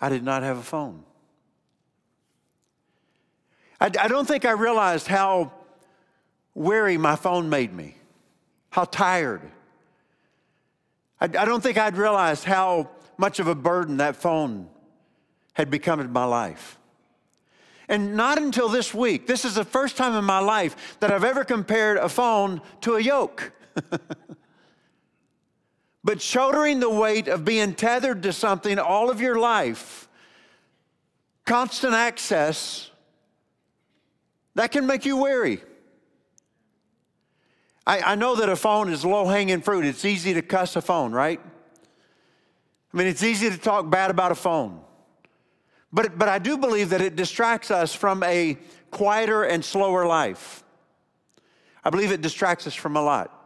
I 0.00 0.08
did 0.08 0.22
not 0.22 0.44
have 0.44 0.58
a 0.58 0.62
phone. 0.62 1.02
I, 3.80 3.86
I 3.86 4.06
don't 4.06 4.28
think 4.28 4.44
I 4.44 4.52
realized 4.52 5.08
how 5.08 5.50
weary 6.54 6.96
my 6.96 7.16
phone 7.16 7.50
made 7.50 7.72
me, 7.72 7.96
how 8.70 8.84
tired. 8.84 9.42
I, 11.20 11.24
I 11.24 11.44
don't 11.44 11.60
think 11.60 11.76
I'd 11.76 11.96
realized 11.96 12.44
how 12.44 12.90
much 13.18 13.40
of 13.40 13.48
a 13.48 13.56
burden 13.56 13.96
that 13.96 14.14
phone 14.14 14.68
had 15.54 15.70
become 15.70 16.00
in 16.00 16.12
my 16.12 16.24
life. 16.24 16.78
And 17.88 18.16
not 18.16 18.38
until 18.38 18.68
this 18.68 18.94
week, 18.94 19.26
this 19.26 19.44
is 19.44 19.56
the 19.56 19.64
first 19.64 19.96
time 19.96 20.14
in 20.14 20.24
my 20.24 20.38
life 20.38 20.96
that 21.00 21.10
I've 21.12 21.24
ever 21.24 21.44
compared 21.44 21.98
a 21.98 22.08
phone 22.08 22.62
to 22.82 22.94
a 22.94 23.00
yoke. 23.00 23.52
but 26.04 26.22
shouldering 26.22 26.80
the 26.80 26.88
weight 26.90 27.28
of 27.28 27.44
being 27.44 27.74
tethered 27.74 28.22
to 28.22 28.32
something 28.32 28.78
all 28.78 29.10
of 29.10 29.20
your 29.20 29.38
life, 29.38 30.08
constant 31.44 31.94
access, 31.94 32.90
that 34.54 34.70
can 34.70 34.86
make 34.86 35.04
you 35.04 35.16
weary. 35.16 35.60
I, 37.86 38.00
I 38.00 38.14
know 38.14 38.36
that 38.36 38.48
a 38.48 38.56
phone 38.56 38.90
is 38.90 39.04
low 39.04 39.26
hanging 39.26 39.60
fruit. 39.60 39.84
It's 39.84 40.04
easy 40.04 40.34
to 40.34 40.42
cuss 40.42 40.76
a 40.76 40.82
phone, 40.82 41.12
right? 41.12 41.40
I 42.92 42.96
mean, 42.96 43.06
it's 43.06 43.22
easy 43.22 43.50
to 43.50 43.58
talk 43.58 43.90
bad 43.90 44.10
about 44.10 44.30
a 44.32 44.36
phone. 44.36 44.80
But, 45.92 46.18
but 46.18 46.28
I 46.28 46.38
do 46.38 46.56
believe 46.56 46.90
that 46.90 47.00
it 47.00 47.16
distracts 47.16 47.70
us 47.70 47.94
from 47.94 48.22
a 48.22 48.56
quieter 48.90 49.42
and 49.42 49.64
slower 49.64 50.06
life. 50.06 50.64
I 51.84 51.90
believe 51.90 52.12
it 52.12 52.22
distracts 52.22 52.66
us 52.66 52.74
from 52.74 52.96
a 52.96 53.02
lot. 53.02 53.38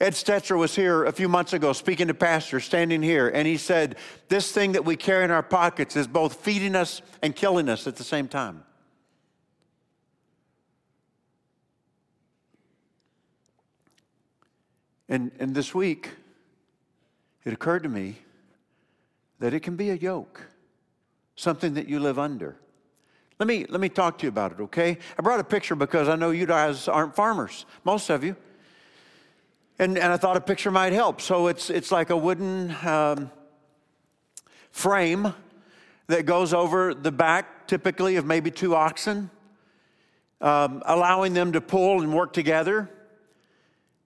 Ed 0.00 0.12
Stetzer 0.12 0.56
was 0.56 0.76
here 0.76 1.04
a 1.04 1.12
few 1.12 1.28
months 1.28 1.52
ago 1.52 1.72
speaking 1.72 2.06
to 2.06 2.14
pastors, 2.14 2.64
standing 2.64 3.02
here, 3.02 3.28
and 3.28 3.48
he 3.48 3.56
said, 3.56 3.96
This 4.28 4.52
thing 4.52 4.72
that 4.72 4.84
we 4.84 4.94
carry 4.94 5.24
in 5.24 5.32
our 5.32 5.42
pockets 5.42 5.96
is 5.96 6.06
both 6.06 6.34
feeding 6.34 6.76
us 6.76 7.02
and 7.20 7.34
killing 7.34 7.68
us 7.68 7.88
at 7.88 7.96
the 7.96 8.04
same 8.04 8.28
time. 8.28 8.62
And, 15.08 15.32
and 15.40 15.54
this 15.54 15.74
week, 15.74 16.10
it 17.44 17.52
occurred 17.52 17.82
to 17.82 17.88
me 17.88 18.18
that 19.40 19.54
it 19.54 19.60
can 19.60 19.74
be 19.74 19.90
a 19.90 19.94
yoke, 19.94 20.42
something 21.38 21.74
that 21.74 21.88
you 21.88 22.00
live 22.00 22.18
under. 22.18 22.56
Let 23.38 23.46
me, 23.46 23.64
let 23.68 23.80
me 23.80 23.88
talk 23.88 24.18
to 24.18 24.24
you 24.24 24.28
about 24.28 24.52
it, 24.52 24.60
okay? 24.60 24.98
I 25.16 25.22
brought 25.22 25.38
a 25.38 25.44
picture 25.44 25.76
because 25.76 26.08
I 26.08 26.16
know 26.16 26.30
you 26.30 26.46
guys 26.46 26.88
aren't 26.88 27.14
farmers, 27.14 27.64
most 27.84 28.10
of 28.10 28.24
you. 28.24 28.34
And, 29.78 29.96
and 29.96 30.12
I 30.12 30.16
thought 30.16 30.36
a 30.36 30.40
picture 30.40 30.72
might 30.72 30.92
help. 30.92 31.20
So 31.20 31.46
it's, 31.46 31.70
it's 31.70 31.92
like 31.92 32.10
a 32.10 32.16
wooden 32.16 32.74
um, 32.84 33.30
frame 34.72 35.32
that 36.08 36.26
goes 36.26 36.52
over 36.52 36.92
the 36.92 37.12
back, 37.12 37.68
typically 37.68 38.16
of 38.16 38.26
maybe 38.26 38.50
two 38.50 38.74
oxen, 38.74 39.30
um, 40.40 40.82
allowing 40.86 41.34
them 41.34 41.52
to 41.52 41.60
pull 41.60 42.00
and 42.00 42.12
work 42.12 42.32
together. 42.32 42.90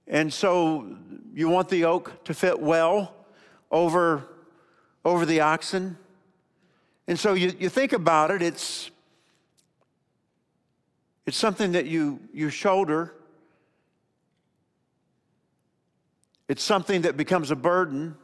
And 0.06 0.30
so 0.30 0.98
you 1.32 1.48
want 1.48 1.70
the 1.70 1.78
yoke 1.78 2.24
to 2.24 2.34
fit 2.34 2.60
well 2.60 3.14
over, 3.70 4.28
over 5.06 5.24
the 5.24 5.40
oxen. 5.40 5.96
And 7.08 7.18
so 7.18 7.34
you, 7.34 7.52
you 7.58 7.68
think 7.68 7.92
about 7.92 8.30
it, 8.30 8.42
it's, 8.42 8.90
it's 11.26 11.36
something 11.36 11.72
that 11.72 11.86
you, 11.86 12.20
you 12.32 12.50
shoulder. 12.50 13.14
It's 16.48 16.62
something 16.62 17.02
that 17.02 17.16
becomes 17.16 17.50
a 17.50 17.56
burden. 17.56 18.16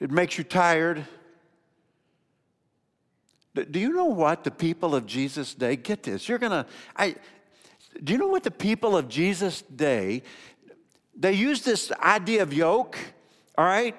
It 0.00 0.10
makes 0.10 0.38
you 0.38 0.44
tired. 0.44 1.06
Do 3.54 3.80
you 3.80 3.92
know 3.92 4.04
what 4.04 4.44
the 4.44 4.50
people 4.50 4.94
of 4.94 5.04
Jesus' 5.04 5.54
day 5.54 5.74
get 5.76 6.04
this? 6.04 6.28
You're 6.28 6.38
gonna, 6.38 6.66
I, 6.96 7.16
do 8.04 8.12
you 8.12 8.18
know 8.18 8.28
what 8.28 8.44
the 8.44 8.50
people 8.52 8.96
of 8.96 9.08
Jesus' 9.08 9.62
day, 9.62 10.22
they 11.16 11.32
use 11.32 11.62
this 11.62 11.90
idea 11.92 12.42
of 12.42 12.52
yoke, 12.52 12.96
all 13.56 13.64
right? 13.64 13.96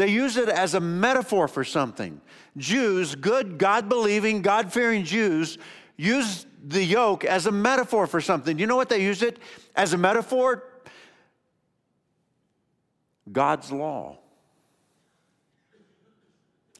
They 0.00 0.08
use 0.08 0.38
it 0.38 0.48
as 0.48 0.72
a 0.72 0.80
metaphor 0.80 1.46
for 1.46 1.62
something. 1.62 2.22
Jews, 2.56 3.14
good, 3.14 3.58
God 3.58 3.90
believing, 3.90 4.40
God 4.40 4.72
fearing 4.72 5.04
Jews, 5.04 5.58
use 5.98 6.46
the 6.66 6.82
yoke 6.82 7.26
as 7.26 7.44
a 7.44 7.52
metaphor 7.52 8.06
for 8.06 8.18
something. 8.18 8.58
You 8.58 8.66
know 8.66 8.76
what 8.76 8.88
they 8.88 9.02
use 9.02 9.20
it 9.20 9.38
as 9.76 9.92
a 9.92 9.98
metaphor? 9.98 10.64
God's 13.30 13.70
law. 13.70 14.16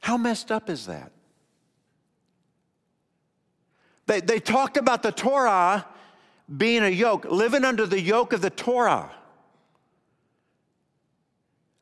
How 0.01 0.17
messed 0.17 0.51
up 0.51 0.71
is 0.71 0.87
that? 0.87 1.13
They, 4.07 4.23
they 4.23 4.41
talked 4.41 4.79
about 4.79 5.03
the 5.03 5.13
Torah 5.13 5.85
being 6.57 6.83
a 6.83 6.89
yoke, 6.89 7.27
living 7.27 7.67
under 7.67 7.85
the 7.85 8.01
yoke 8.01 8.33
of 8.33 8.41
the 8.41 8.49
Torah. 8.49 9.11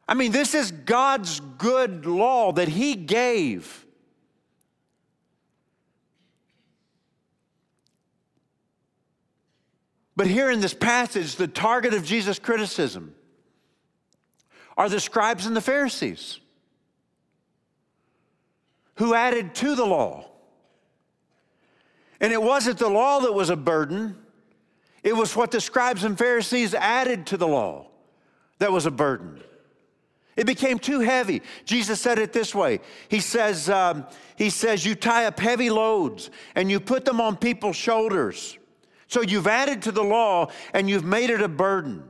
I 0.08 0.14
mean, 0.14 0.32
this 0.32 0.54
is 0.54 0.72
God's 0.72 1.40
good 1.58 2.06
law 2.06 2.52
that 2.52 2.68
He 2.68 2.94
gave. 2.94 3.84
But 10.16 10.26
here 10.26 10.50
in 10.50 10.60
this 10.60 10.74
passage, 10.74 11.36
the 11.36 11.46
target 11.46 11.94
of 11.94 12.04
Jesus' 12.04 12.38
criticism 12.38 13.14
are 14.76 14.88
the 14.88 14.98
scribes 14.98 15.46
and 15.46 15.54
the 15.54 15.60
Pharisees 15.60 16.40
who 18.96 19.14
added 19.14 19.54
to 19.56 19.76
the 19.76 19.86
law. 19.86 20.28
And 22.20 22.32
it 22.32 22.42
wasn't 22.42 22.78
the 22.78 22.88
law 22.88 23.20
that 23.20 23.32
was 23.32 23.50
a 23.50 23.56
burden, 23.56 24.16
It 25.04 25.16
was 25.16 25.36
what 25.36 25.52
the 25.52 25.60
scribes 25.60 26.02
and 26.02 26.18
Pharisees 26.18 26.74
added 26.74 27.26
to 27.26 27.36
the 27.36 27.46
law 27.46 27.86
that 28.58 28.72
was 28.72 28.86
a 28.86 28.90
burden. 28.90 29.40
It 30.38 30.46
became 30.46 30.78
too 30.78 31.00
heavy. 31.00 31.42
Jesus 31.64 32.00
said 32.00 32.20
it 32.20 32.32
this 32.32 32.54
way. 32.54 32.78
He 33.08 33.18
says, 33.18 33.68
um, 33.68 34.06
he 34.36 34.50
says, 34.50 34.86
you 34.86 34.94
tie 34.94 35.26
up 35.26 35.40
heavy 35.40 35.68
loads 35.68 36.30
and 36.54 36.70
you 36.70 36.78
put 36.78 37.04
them 37.04 37.20
on 37.20 37.36
people's 37.36 37.74
shoulders. 37.74 38.56
So 39.08 39.20
you've 39.20 39.48
added 39.48 39.82
to 39.82 39.92
the 39.92 40.04
law 40.04 40.52
and 40.72 40.88
you've 40.88 41.04
made 41.04 41.30
it 41.30 41.42
a 41.42 41.48
burden. 41.48 42.04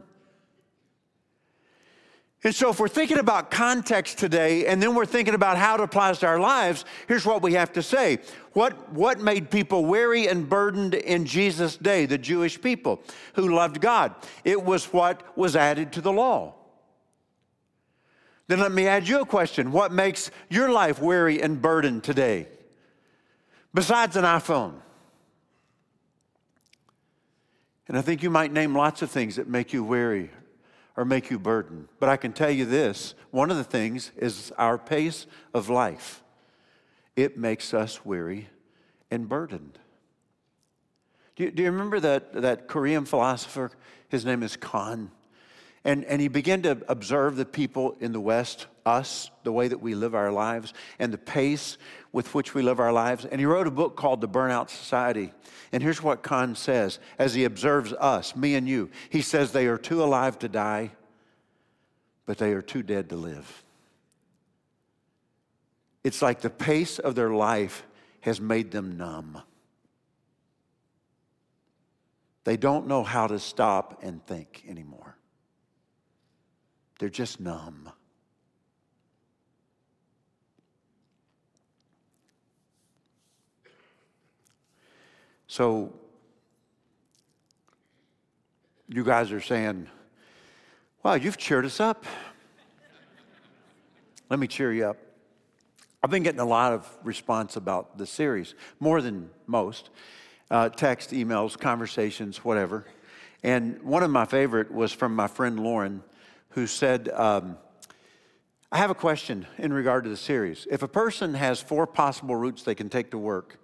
And 2.44 2.54
so, 2.54 2.70
if 2.70 2.78
we're 2.78 2.86
thinking 2.86 3.18
about 3.18 3.50
context 3.50 4.18
today 4.18 4.66
and 4.66 4.80
then 4.80 4.94
we're 4.94 5.06
thinking 5.06 5.34
about 5.34 5.56
how 5.56 5.74
it 5.74 5.80
applies 5.80 6.20
to 6.20 6.26
our 6.26 6.38
lives, 6.38 6.84
here's 7.08 7.26
what 7.26 7.42
we 7.42 7.54
have 7.54 7.72
to 7.72 7.82
say. 7.82 8.18
What, 8.52 8.92
what 8.92 9.20
made 9.20 9.50
people 9.50 9.86
weary 9.86 10.28
and 10.28 10.48
burdened 10.48 10.94
in 10.94 11.24
Jesus' 11.24 11.76
day, 11.76 12.06
the 12.06 12.16
Jewish 12.16 12.60
people 12.60 13.00
who 13.34 13.54
loved 13.54 13.80
God? 13.80 14.14
It 14.44 14.62
was 14.62 14.84
what 14.92 15.36
was 15.36 15.56
added 15.56 15.92
to 15.94 16.00
the 16.00 16.12
law. 16.12 16.54
Then 18.48 18.60
let 18.60 18.72
me 18.72 18.86
add 18.86 19.06
you 19.06 19.20
a 19.20 19.26
question 19.26 19.70
What 19.70 19.92
makes 19.92 20.30
your 20.48 20.70
life 20.70 21.00
weary 21.00 21.40
and 21.40 21.62
burdened 21.62 22.02
today? 22.02 22.48
Besides 23.72 24.16
an 24.16 24.24
iPhone. 24.24 24.74
And 27.86 27.96
I 27.96 28.02
think 28.02 28.22
you 28.22 28.28
might 28.28 28.52
name 28.52 28.74
lots 28.74 29.00
of 29.00 29.10
things 29.10 29.36
that 29.36 29.48
make 29.48 29.72
you 29.72 29.82
weary 29.82 30.30
or 30.96 31.04
make 31.04 31.30
you 31.30 31.38
burdened. 31.38 31.88
But 31.98 32.08
I 32.08 32.16
can 32.16 32.32
tell 32.32 32.50
you 32.50 32.64
this 32.64 33.14
one 33.30 33.50
of 33.50 33.56
the 33.56 33.64
things 33.64 34.10
is 34.16 34.52
our 34.58 34.76
pace 34.76 35.26
of 35.54 35.68
life. 35.68 36.22
It 37.16 37.38
makes 37.38 37.72
us 37.72 38.04
weary 38.04 38.48
and 39.10 39.28
burdened. 39.28 39.78
Do 41.36 41.44
you, 41.44 41.50
do 41.50 41.62
you 41.62 41.70
remember 41.70 42.00
that, 42.00 42.32
that 42.34 42.66
Korean 42.68 43.04
philosopher? 43.04 43.70
His 44.08 44.24
name 44.24 44.42
is 44.42 44.58
Han. 44.62 45.10
And, 45.88 46.04
and 46.04 46.20
he 46.20 46.28
began 46.28 46.60
to 46.64 46.82
observe 46.86 47.36
the 47.36 47.46
people 47.46 47.96
in 47.98 48.12
the 48.12 48.20
West, 48.20 48.66
us, 48.84 49.30
the 49.42 49.52
way 49.52 49.68
that 49.68 49.80
we 49.80 49.94
live 49.94 50.14
our 50.14 50.30
lives, 50.30 50.74
and 50.98 51.10
the 51.10 51.16
pace 51.16 51.78
with 52.12 52.34
which 52.34 52.52
we 52.52 52.60
live 52.60 52.78
our 52.78 52.92
lives. 52.92 53.24
And 53.24 53.40
he 53.40 53.46
wrote 53.46 53.66
a 53.66 53.70
book 53.70 53.96
called 53.96 54.20
The 54.20 54.28
Burnout 54.28 54.68
Society. 54.68 55.32
And 55.72 55.82
here's 55.82 56.02
what 56.02 56.26
Han 56.26 56.56
says 56.56 56.98
as 57.18 57.32
he 57.32 57.44
observes 57.44 57.94
us, 57.94 58.36
me 58.36 58.54
and 58.54 58.68
you. 58.68 58.90
He 59.08 59.22
says 59.22 59.52
they 59.52 59.66
are 59.66 59.78
too 59.78 60.02
alive 60.02 60.38
to 60.40 60.48
die, 60.50 60.90
but 62.26 62.36
they 62.36 62.52
are 62.52 62.60
too 62.60 62.82
dead 62.82 63.08
to 63.08 63.16
live. 63.16 63.64
It's 66.04 66.20
like 66.20 66.42
the 66.42 66.50
pace 66.50 66.98
of 66.98 67.14
their 67.14 67.30
life 67.30 67.82
has 68.20 68.42
made 68.42 68.72
them 68.72 68.98
numb. 68.98 69.40
They 72.44 72.58
don't 72.58 72.86
know 72.88 73.04
how 73.04 73.26
to 73.26 73.38
stop 73.38 74.00
and 74.02 74.22
think 74.26 74.64
anymore. 74.68 75.17
They're 76.98 77.08
just 77.08 77.40
numb. 77.40 77.90
So, 85.46 85.94
you 88.88 89.04
guys 89.04 89.32
are 89.32 89.40
saying, 89.40 89.88
Wow, 91.02 91.14
you've 91.14 91.38
cheered 91.38 91.64
us 91.64 91.80
up. 91.80 92.04
Let 94.28 94.38
me 94.38 94.46
cheer 94.46 94.72
you 94.72 94.86
up. 94.86 94.96
I've 96.02 96.10
been 96.10 96.22
getting 96.22 96.40
a 96.40 96.44
lot 96.44 96.72
of 96.72 96.98
response 97.02 97.56
about 97.56 97.96
the 97.96 98.06
series, 98.06 98.54
more 98.78 99.00
than 99.00 99.30
most 99.46 99.90
uh, 100.50 100.68
text, 100.68 101.10
emails, 101.10 101.58
conversations, 101.58 102.44
whatever. 102.44 102.84
And 103.42 103.82
one 103.82 104.02
of 104.02 104.10
my 104.10 104.24
favorite 104.24 104.70
was 104.72 104.92
from 104.92 105.14
my 105.14 105.28
friend 105.28 105.58
Lauren, 105.60 106.02
who 106.58 106.66
said, 106.66 107.08
um, 107.10 107.56
I 108.72 108.78
have 108.78 108.90
a 108.90 108.94
question 108.94 109.46
in 109.58 109.72
regard 109.72 110.02
to 110.02 110.10
the 110.10 110.16
series. 110.16 110.66
If 110.68 110.82
a 110.82 110.88
person 110.88 111.34
has 111.34 111.60
four 111.60 111.86
possible 111.86 112.34
routes 112.34 112.64
they 112.64 112.74
can 112.74 112.88
take 112.88 113.12
to 113.12 113.18
work, 113.18 113.60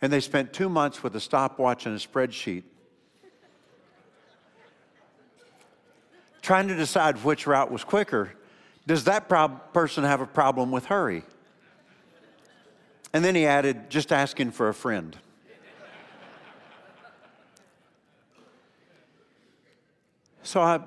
and 0.00 0.12
they 0.12 0.18
spent 0.18 0.52
two 0.52 0.68
months 0.68 1.04
with 1.04 1.14
a 1.14 1.20
stopwatch 1.20 1.86
and 1.86 1.94
a 1.94 1.98
spreadsheet 2.00 2.64
trying 6.40 6.66
to 6.66 6.74
decide 6.74 7.22
which 7.22 7.46
route 7.46 7.70
was 7.70 7.84
quicker, 7.84 8.32
does 8.88 9.04
that 9.04 9.28
prob- 9.28 9.72
person 9.72 10.02
have 10.02 10.20
a 10.20 10.26
problem 10.26 10.72
with 10.72 10.86
hurry? 10.86 11.22
And 13.12 13.24
then 13.24 13.36
he 13.36 13.46
added, 13.46 13.88
just 13.88 14.10
asking 14.10 14.50
for 14.50 14.68
a 14.68 14.74
friend. 14.74 15.16
so 20.42 20.60
I, 20.60 20.80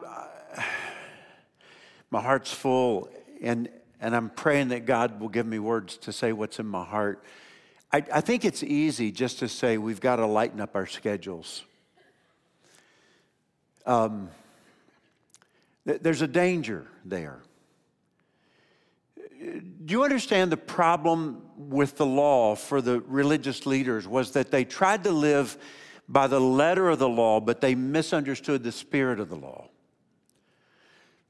my 2.15 2.21
heart's 2.21 2.54
full, 2.54 3.10
and, 3.41 3.67
and 3.99 4.15
I'm 4.15 4.30
praying 4.30 4.69
that 4.69 4.86
God 4.86 5.19
will 5.19 5.28
give 5.28 5.45
me 5.45 5.60
words 5.60 5.97
to 5.97 6.13
say 6.13 6.32
what's 6.32 6.60
in 6.60 6.65
my 6.65 6.86
heart. 6.86 7.21
I, 7.91 8.06
I 8.13 8.21
think 8.21 8.45
it's 8.45 8.63
easy 8.63 9.12
just 9.12 9.39
to 9.39 9.49
say 9.49 9.78
we've 9.78 9.99
got 9.99 10.15
to 10.15 10.25
lighten 10.25 10.62
up 10.62 10.78
our 10.78 10.86
schedules. 10.86 11.63
Um, 13.86 14.30
th- 15.86 15.99
there's 16.04 16.21
a 16.21 16.28
danger 16.28 16.88
there. 17.04 17.41
Do 19.38 19.91
you 19.91 20.06
understand 20.06 20.54
the 20.54 20.58
problem 20.58 21.41
with 21.58 21.97
the 21.97 22.06
law 22.06 22.56
for 22.56 22.82
the 22.82 23.01
religious 23.01 23.65
leaders 23.65 24.08
was 24.08 24.32
that 24.32 24.51
they 24.51 24.63
tried 24.63 25.04
to 25.04 25.12
live 25.12 25.58
by 26.08 26.28
the 26.28 26.39
letter 26.39 26.88
of 26.88 26.97
the 26.97 27.10
law, 27.10 27.41
but 27.41 27.60
they 27.60 27.75
misunderstood 27.75 28.63
the 28.63 28.71
spirit 28.71 29.19
of 29.19 29.28
the 29.28 29.36
law. 29.36 29.67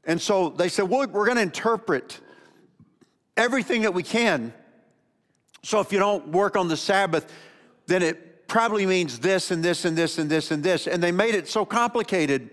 And 0.05 0.21
so 0.21 0.49
they 0.49 0.69
said, 0.69 0.89
well, 0.89 1.07
we're 1.07 1.25
going 1.25 1.37
to 1.37 1.43
interpret 1.43 2.19
everything 3.35 3.81
that 3.81 3.93
we 3.93 4.03
can 4.03 4.53
so 5.65 5.79
if 5.79 5.91
you 5.91 5.97
don't 5.97 6.27
work 6.27 6.55
on 6.55 6.67
the 6.67 6.77
Sabbath, 6.77 7.33
then 7.87 8.03
it 8.03 8.47
probably 8.47 8.85
means 8.85 9.17
this 9.17 9.49
and 9.49 9.63
this 9.63 9.83
and 9.83 9.97
this 9.97 10.19
and 10.19 10.29
this 10.29 10.51
and 10.51 10.63
this. 10.63 10.85
And 10.85 11.01
they 11.01 11.11
made 11.11 11.33
it 11.33 11.47
so 11.47 11.65
complicated 11.65 12.51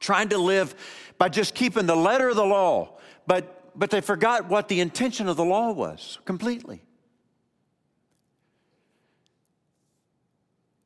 trying 0.00 0.28
to 0.28 0.36
live 0.36 0.74
by 1.16 1.30
just 1.30 1.54
keeping 1.54 1.86
the 1.86 1.96
letter 1.96 2.28
of 2.28 2.36
the 2.36 2.44
law, 2.44 2.98
but, 3.26 3.70
but 3.74 3.88
they 3.88 4.02
forgot 4.02 4.50
what 4.50 4.68
the 4.68 4.80
intention 4.80 5.28
of 5.28 5.38
the 5.38 5.44
law 5.46 5.72
was 5.72 6.18
completely. 6.26 6.82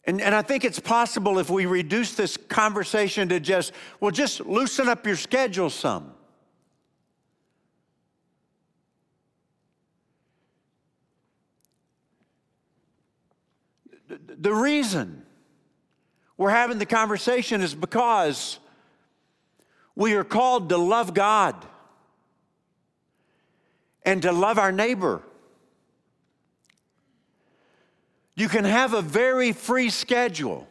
And, 0.09 0.23
and 0.23 0.35
I 0.35 0.40
think 0.40 0.64
it's 0.64 0.81
possible 0.81 1.38
if 1.38 1.51
we 1.51 1.66
reduce 1.66 2.14
this 2.14 2.38
conversation 2.38 3.29
to 3.29 3.38
just, 3.38 3.73
well, 4.01 4.11
just 4.11 4.40
loosen 4.40 4.88
up 4.88 5.07
your 5.07 5.16
schedule 5.16 5.68
some. 5.68 6.14
the 14.40 14.55
reason 14.55 15.27
we're 16.38 16.49
having 16.49 16.79
the 16.79 16.87
conversation 16.87 17.61
is 17.61 17.75
because 17.75 18.59
we 19.94 20.14
are 20.14 20.25
called 20.25 20.71
to 20.71 20.79
love 20.79 21.12
God 21.12 21.55
and 24.05 24.23
to 24.23 24.33
love 24.33 24.59
our 24.59 24.73
neighbor. 24.73 25.23
You 28.38 28.48
can 28.48 28.62
have 28.62 28.94
a 28.94 29.03
very 29.03 29.51
free 29.51 29.90
schedule 29.90 30.68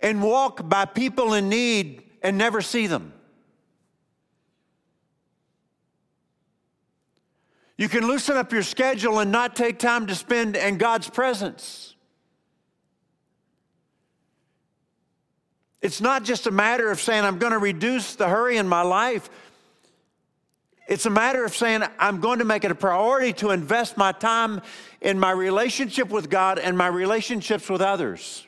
and 0.00 0.22
walk 0.22 0.66
by 0.66 0.86
people 0.86 1.34
in 1.34 1.50
need 1.50 2.02
and 2.22 2.38
never 2.38 2.62
see 2.62 2.86
them. 2.86 3.12
You 7.76 7.90
can 7.90 8.06
loosen 8.06 8.38
up 8.38 8.52
your 8.52 8.62
schedule 8.62 9.18
and 9.18 9.30
not 9.30 9.54
take 9.54 9.78
time 9.78 10.06
to 10.06 10.14
spend 10.14 10.56
in 10.56 10.78
God's 10.78 11.10
presence. 11.10 11.94
It's 15.82 16.00
not 16.00 16.24
just 16.24 16.46
a 16.46 16.50
matter 16.50 16.90
of 16.90 17.02
saying, 17.02 17.22
I'm 17.22 17.36
going 17.36 17.52
to 17.52 17.58
reduce 17.58 18.16
the 18.16 18.28
hurry 18.28 18.56
in 18.56 18.66
my 18.66 18.80
life. 18.80 19.28
It's 20.86 21.06
a 21.06 21.10
matter 21.10 21.44
of 21.44 21.56
saying, 21.56 21.82
I'm 21.98 22.20
going 22.20 22.40
to 22.40 22.44
make 22.44 22.64
it 22.64 22.70
a 22.70 22.74
priority 22.74 23.32
to 23.34 23.50
invest 23.50 23.96
my 23.96 24.12
time 24.12 24.60
in 25.00 25.18
my 25.18 25.30
relationship 25.30 26.10
with 26.10 26.28
God 26.28 26.58
and 26.58 26.76
my 26.76 26.88
relationships 26.88 27.70
with 27.70 27.80
others. 27.80 28.46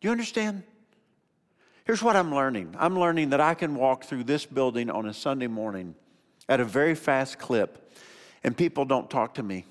Do 0.00 0.08
you 0.08 0.12
understand? 0.12 0.62
Here's 1.84 2.02
what 2.02 2.16
I'm 2.16 2.32
learning 2.34 2.76
I'm 2.78 2.98
learning 2.98 3.30
that 3.30 3.40
I 3.40 3.54
can 3.54 3.74
walk 3.74 4.04
through 4.04 4.24
this 4.24 4.46
building 4.46 4.90
on 4.90 5.06
a 5.06 5.14
Sunday 5.14 5.48
morning 5.48 5.94
at 6.48 6.60
a 6.60 6.64
very 6.64 6.94
fast 6.94 7.38
clip 7.38 7.92
and 8.44 8.56
people 8.56 8.84
don't 8.84 9.10
talk 9.10 9.34
to 9.34 9.42
me. 9.42 9.64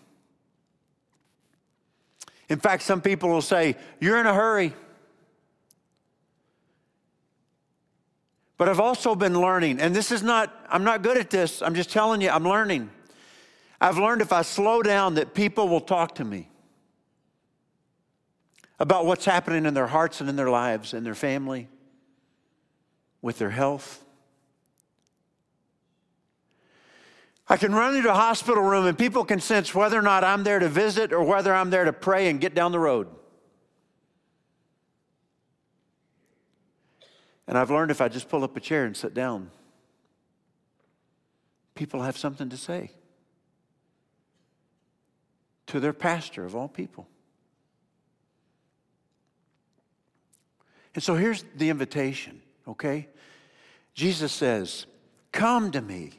In 2.49 2.59
fact, 2.59 2.83
some 2.83 3.01
people 3.01 3.29
will 3.29 3.41
say, 3.41 3.75
You're 3.99 4.19
in 4.19 4.25
a 4.25 4.33
hurry. 4.33 4.73
But 8.57 8.69
I've 8.69 8.79
also 8.79 9.15
been 9.15 9.39
learning, 9.39 9.79
and 9.79 9.95
this 9.95 10.11
is 10.11 10.23
not, 10.23 10.53
I'm 10.69 10.83
not 10.83 11.03
good 11.03 11.17
at 11.17 11.29
this, 11.29 11.61
I'm 11.61 11.75
just 11.75 11.91
telling 11.91 12.21
you, 12.21 12.29
I'm 12.29 12.43
learning. 12.43 12.89
I've 13.79 13.97
learned 13.97 14.21
if 14.21 14.33
I 14.33 14.41
slow 14.41 14.81
down 14.81 15.15
that 15.15 15.33
people 15.33 15.69
will 15.69 15.81
talk 15.81 16.15
to 16.15 16.25
me. 16.25 16.49
about 18.79 19.05
what's 19.05 19.25
happening 19.25 19.65
in 19.65 19.73
their 19.73 19.87
hearts 19.87 20.21
and 20.21 20.29
in 20.29 20.35
their 20.35 20.49
lives, 20.49 20.93
in 20.93 21.03
their 21.03 21.15
family, 21.15 21.67
with 23.21 23.39
their 23.39 23.49
health. 23.49 24.03
I 27.49 27.57
can 27.57 27.73
run 27.73 27.95
into 27.95 28.11
a 28.11 28.15
hospital 28.15 28.61
room 28.61 28.85
and 28.85 28.97
people 28.97 29.23
can 29.23 29.39
sense 29.39 29.73
whether 29.73 29.97
or 29.97 30.01
not 30.01 30.23
I'm 30.23 30.43
there 30.43 30.59
to 30.59 30.67
visit 30.67 31.13
or 31.13 31.23
whether 31.23 31.53
I'm 31.53 31.69
there 31.69 31.85
to 31.85 31.93
pray 31.93 32.29
and 32.29 32.41
get 32.41 32.53
down 32.53 32.71
the 32.71 32.79
road. 32.79 33.07
And 37.47 37.57
I've 37.57 37.71
learned 37.71 37.91
if 37.91 38.01
I 38.01 38.09
just 38.09 38.29
pull 38.29 38.43
up 38.43 38.57
a 38.57 38.59
chair 38.59 38.85
and 38.85 38.95
sit 38.95 39.13
down, 39.13 39.49
people 41.75 42.01
have 42.01 42.17
something 42.17 42.49
to 42.49 42.57
say 42.57 42.91
to 45.67 45.79
their 45.79 45.93
pastor 45.93 46.45
of 46.45 46.55
all 46.55 46.67
people. 46.67 47.07
And 50.95 51.03
so 51.03 51.15
here's 51.15 51.45
the 51.55 51.69
invitation, 51.69 52.41
okay? 52.67 53.07
Jesus 53.93 54.31
says, 54.31 54.87
Come 55.31 55.71
to 55.71 55.81
me 55.81 56.11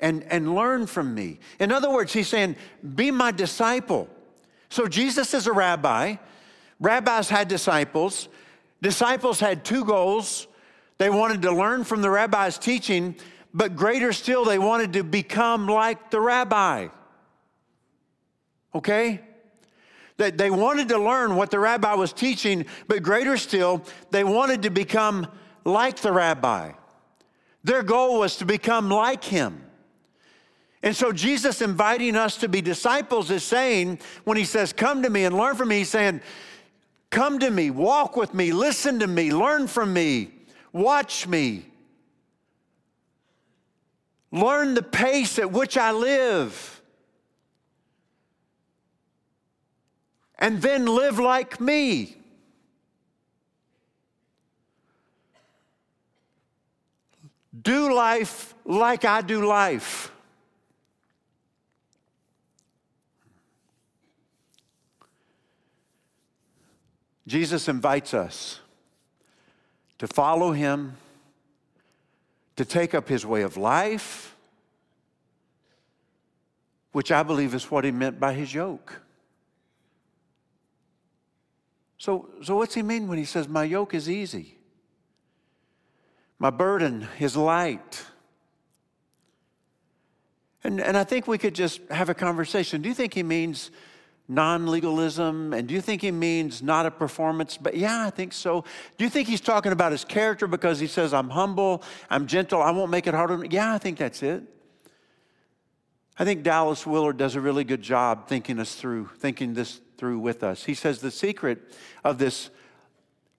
and, 0.00 0.22
and 0.24 0.54
learn 0.54 0.86
from 0.86 1.14
me. 1.14 1.40
In 1.60 1.70
other 1.70 1.90
words, 1.90 2.12
he's 2.12 2.28
saying, 2.28 2.56
Be 2.94 3.10
my 3.10 3.30
disciple. 3.30 4.08
So 4.70 4.86
Jesus 4.86 5.34
is 5.34 5.46
a 5.46 5.52
rabbi. 5.52 6.16
Rabbis 6.80 7.28
had 7.28 7.48
disciples. 7.48 8.28
Disciples 8.80 9.40
had 9.40 9.64
two 9.64 9.84
goals. 9.84 10.46
They 10.98 11.10
wanted 11.10 11.42
to 11.42 11.52
learn 11.52 11.84
from 11.84 12.02
the 12.02 12.10
rabbi's 12.10 12.58
teaching, 12.58 13.16
but 13.52 13.76
greater 13.76 14.12
still, 14.12 14.44
they 14.44 14.58
wanted 14.58 14.94
to 14.94 15.04
become 15.04 15.66
like 15.66 16.10
the 16.10 16.20
rabbi. 16.20 16.88
Okay? 18.74 19.20
They, 20.16 20.30
they 20.30 20.50
wanted 20.50 20.88
to 20.88 20.98
learn 20.98 21.36
what 21.36 21.50
the 21.50 21.58
rabbi 21.58 21.94
was 21.94 22.12
teaching, 22.12 22.66
but 22.88 23.02
greater 23.02 23.36
still, 23.36 23.84
they 24.10 24.24
wanted 24.24 24.62
to 24.62 24.70
become 24.70 25.26
like 25.64 25.96
the 25.96 26.12
rabbi. 26.12 26.72
Their 27.64 27.82
goal 27.82 28.20
was 28.20 28.36
to 28.36 28.44
become 28.44 28.88
like 28.88 29.24
him. 29.24 29.62
And 30.82 30.94
so 30.94 31.12
Jesus 31.12 31.62
inviting 31.62 32.14
us 32.14 32.36
to 32.38 32.48
be 32.48 32.60
disciples 32.60 33.30
is 33.30 33.42
saying, 33.42 33.98
when 34.24 34.36
he 34.36 34.44
says, 34.44 34.72
Come 34.72 35.02
to 35.02 35.10
me 35.10 35.24
and 35.24 35.36
learn 35.36 35.56
from 35.56 35.68
me, 35.68 35.78
he's 35.78 35.88
saying, 35.88 36.20
Come 37.10 37.38
to 37.40 37.50
me, 37.50 37.70
walk 37.70 38.16
with 38.16 38.32
me, 38.34 38.52
listen 38.52 39.00
to 39.00 39.06
me, 39.06 39.32
learn 39.32 39.66
from 39.66 39.92
me, 39.92 40.35
watch 40.76 41.26
me. 41.26 41.64
Learn 44.30 44.74
the 44.74 44.82
pace 44.82 45.38
at 45.38 45.50
which 45.50 45.78
I 45.78 45.92
live. 45.92 46.82
And 50.38 50.60
then 50.60 50.84
live 50.84 51.18
like 51.18 51.60
me. 51.60 52.16
Do 57.62 57.94
life 57.94 58.54
like 58.66 59.06
I 59.06 59.22
do 59.22 59.46
life. 59.46 60.12
Jesus 67.26 67.66
invites 67.66 68.12
us 68.12 68.60
to 69.98 70.06
follow 70.06 70.52
him, 70.52 70.96
to 72.56 72.64
take 72.64 72.94
up 72.94 73.08
his 73.08 73.24
way 73.24 73.42
of 73.42 73.56
life, 73.56 74.34
which 76.92 77.12
I 77.12 77.22
believe 77.22 77.54
is 77.54 77.70
what 77.70 77.84
he 77.84 77.90
meant 77.90 78.18
by 78.18 78.32
his 78.32 78.52
yoke. 78.54 79.00
So, 81.98 82.28
so 82.42 82.56
what's 82.56 82.74
he 82.74 82.82
mean 82.82 83.08
when 83.08 83.18
he 83.18 83.24
says, 83.24 83.48
My 83.48 83.64
yoke 83.64 83.94
is 83.94 84.08
easy? 84.08 84.58
My 86.38 86.50
burden 86.50 87.08
is 87.18 87.36
light. 87.36 88.04
And, 90.62 90.80
and 90.80 90.96
I 90.96 91.04
think 91.04 91.26
we 91.26 91.38
could 91.38 91.54
just 91.54 91.80
have 91.90 92.08
a 92.08 92.14
conversation. 92.14 92.82
Do 92.82 92.88
you 92.88 92.94
think 92.94 93.14
he 93.14 93.22
means 93.22 93.70
non 94.28 94.66
legalism? 94.66 95.52
And 95.52 95.68
do 95.68 95.74
you 95.74 95.80
think 95.80 96.02
he 96.02 96.10
means 96.10 96.62
not 96.62 96.86
a 96.86 96.90
performance? 96.90 97.56
But 97.56 97.76
yeah, 97.76 98.06
I 98.06 98.10
think 98.10 98.32
so. 98.32 98.64
Do 98.98 99.04
you 99.04 99.10
think 99.10 99.28
he's 99.28 99.40
talking 99.40 99.72
about 99.72 99.92
his 99.92 100.04
character 100.04 100.46
because 100.46 100.80
he 100.80 100.86
says, 100.86 101.14
I'm 101.14 101.30
humble, 101.30 101.82
I'm 102.10 102.26
gentle, 102.26 102.62
I 102.62 102.70
won't 102.70 102.90
make 102.90 103.06
it 103.06 103.14
hard 103.14 103.30
on? 103.30 103.50
Yeah, 103.50 103.72
I 103.72 103.78
think 103.78 103.98
that's 103.98 104.22
it. 104.22 104.42
I 106.18 106.24
think 106.24 106.42
Dallas 106.42 106.86
Willard 106.86 107.18
does 107.18 107.34
a 107.34 107.40
really 107.40 107.64
good 107.64 107.82
job 107.82 108.26
thinking 108.26 108.58
us 108.58 108.74
through, 108.74 109.10
thinking 109.18 109.52
this 109.54 109.80
through 109.98 110.18
with 110.18 110.42
us. 110.42 110.64
He 110.64 110.74
says 110.74 111.00
the 111.00 111.10
secret 111.10 111.74
of 112.04 112.18
this 112.18 112.50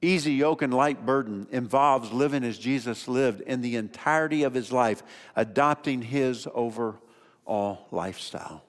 easy 0.01 0.33
yoke 0.33 0.61
and 0.61 0.73
light 0.73 1.05
burden 1.05 1.47
involves 1.51 2.11
living 2.11 2.43
as 2.43 2.57
Jesus 2.57 3.07
lived 3.07 3.41
in 3.41 3.61
the 3.61 3.75
entirety 3.75 4.43
of 4.43 4.53
his 4.53 4.71
life, 4.71 5.01
adopting 5.35 6.03
his 6.03 6.47
overall 6.53 7.87
lifestyle. 7.91 8.63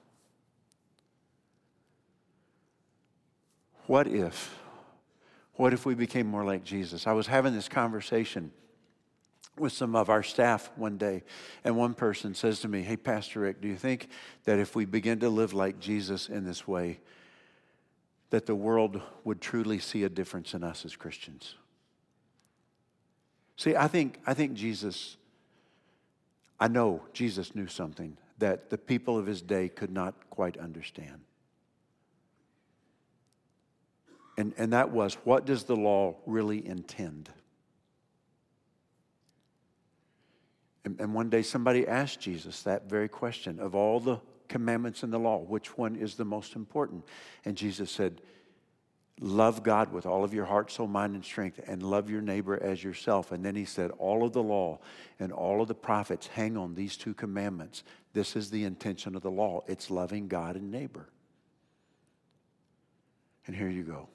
What 3.89 4.05
if? 4.05 4.55
What 5.55 5.73
if 5.73 5.83
we 5.83 5.95
became 5.95 6.27
more 6.27 6.45
like 6.45 6.63
Jesus? 6.63 7.07
I 7.07 7.13
was 7.13 7.25
having 7.25 7.55
this 7.55 7.67
conversation 7.67 8.51
with 9.57 9.73
some 9.73 9.95
of 9.95 10.11
our 10.11 10.21
staff 10.21 10.69
one 10.75 10.99
day, 10.99 11.23
and 11.63 11.75
one 11.75 11.95
person 11.95 12.35
says 12.35 12.59
to 12.59 12.67
me, 12.67 12.83
Hey, 12.83 12.97
Pastor 12.97 13.39
Rick, 13.39 13.61
do 13.61 13.67
you 13.67 13.75
think 13.75 14.09
that 14.43 14.59
if 14.59 14.75
we 14.75 14.85
begin 14.85 15.19
to 15.21 15.29
live 15.29 15.53
like 15.53 15.79
Jesus 15.79 16.29
in 16.29 16.45
this 16.45 16.67
way, 16.67 16.99
that 18.29 18.45
the 18.45 18.53
world 18.53 19.01
would 19.23 19.41
truly 19.41 19.79
see 19.79 20.03
a 20.03 20.09
difference 20.09 20.53
in 20.53 20.63
us 20.63 20.85
as 20.85 20.95
Christians? 20.95 21.55
See, 23.57 23.75
I 23.75 23.87
think, 23.87 24.19
I 24.23 24.35
think 24.35 24.53
Jesus, 24.53 25.17
I 26.59 26.67
know 26.67 27.01
Jesus 27.11 27.55
knew 27.55 27.65
something 27.65 28.17
that 28.37 28.69
the 28.69 28.77
people 28.77 29.17
of 29.17 29.25
his 29.25 29.41
day 29.41 29.67
could 29.67 29.91
not 29.91 30.13
quite 30.29 30.57
understand. 30.57 31.21
And, 34.39 34.53
and 34.57 34.71
that 34.71 34.91
was 34.91 35.15
what 35.25 35.45
does 35.45 35.65
the 35.65 35.75
law 35.75 36.15
really 36.25 36.65
intend? 36.65 37.29
And, 40.85 40.97
and 41.01 41.13
one 41.13 41.29
day 41.29 41.41
somebody 41.41 41.85
asked 41.85 42.21
Jesus 42.21 42.63
that 42.63 42.89
very 42.89 43.09
question 43.09 43.59
of 43.59 43.75
all 43.75 43.99
the 43.99 44.21
commandments 44.47 45.03
in 45.03 45.11
the 45.11 45.19
law, 45.19 45.39
which 45.39 45.77
one 45.77 45.97
is 45.97 46.15
the 46.15 46.23
most 46.23 46.55
important? 46.55 47.03
And 47.43 47.57
Jesus 47.57 47.91
said, 47.91 48.21
Love 49.19 49.61
God 49.61 49.91
with 49.91 50.05
all 50.05 50.23
of 50.23 50.33
your 50.33 50.45
heart, 50.45 50.71
soul, 50.71 50.87
mind, 50.87 51.15
and 51.15 51.25
strength, 51.25 51.59
and 51.67 51.83
love 51.83 52.09
your 52.09 52.21
neighbor 52.21 52.57
as 52.63 52.81
yourself. 52.81 53.33
And 53.33 53.43
then 53.43 53.57
he 53.57 53.65
said, 53.65 53.91
All 53.97 54.25
of 54.25 54.31
the 54.31 54.41
law 54.41 54.79
and 55.19 55.33
all 55.33 55.61
of 55.61 55.67
the 55.67 55.75
prophets 55.75 56.27
hang 56.27 56.55
on 56.55 56.75
these 56.75 56.95
two 56.95 57.13
commandments. 57.13 57.83
This 58.13 58.37
is 58.37 58.49
the 58.49 58.63
intention 58.63 59.17
of 59.17 59.21
the 59.21 59.31
law 59.31 59.65
it's 59.67 59.91
loving 59.91 60.29
God 60.29 60.55
and 60.55 60.71
neighbor. 60.71 61.09
And 63.45 63.53
here 63.53 63.67
you 63.67 63.83
go. 63.83 64.07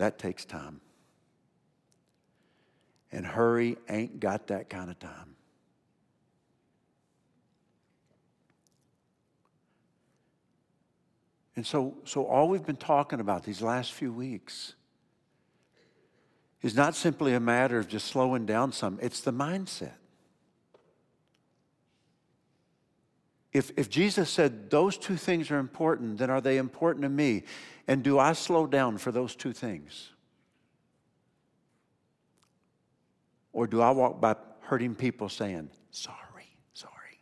That 0.00 0.18
takes 0.18 0.46
time. 0.46 0.80
And 3.12 3.26
hurry 3.26 3.76
ain't 3.86 4.18
got 4.18 4.46
that 4.46 4.70
kind 4.70 4.90
of 4.90 4.98
time. 4.98 5.36
And 11.54 11.66
so, 11.66 11.98
so 12.04 12.24
all 12.24 12.48
we've 12.48 12.64
been 12.64 12.76
talking 12.76 13.20
about 13.20 13.44
these 13.44 13.60
last 13.60 13.92
few 13.92 14.10
weeks 14.10 14.72
is 16.62 16.74
not 16.74 16.94
simply 16.94 17.34
a 17.34 17.40
matter 17.40 17.78
of 17.78 17.86
just 17.86 18.06
slowing 18.06 18.46
down 18.46 18.72
some, 18.72 18.98
it's 19.02 19.20
the 19.20 19.34
mindset. 19.34 19.99
If, 23.52 23.72
if 23.76 23.90
Jesus 23.90 24.30
said 24.30 24.70
those 24.70 24.96
two 24.96 25.16
things 25.16 25.50
are 25.50 25.58
important, 25.58 26.18
then 26.18 26.30
are 26.30 26.40
they 26.40 26.58
important 26.58 27.02
to 27.02 27.08
me? 27.08 27.42
And 27.88 28.02
do 28.02 28.18
I 28.18 28.32
slow 28.32 28.66
down 28.66 28.98
for 28.98 29.10
those 29.10 29.34
two 29.34 29.52
things? 29.52 30.10
Or 33.52 33.66
do 33.66 33.80
I 33.80 33.90
walk 33.90 34.20
by 34.20 34.36
hurting 34.60 34.94
people 34.94 35.28
saying, 35.28 35.70
sorry, 35.90 36.56
sorry? 36.72 37.18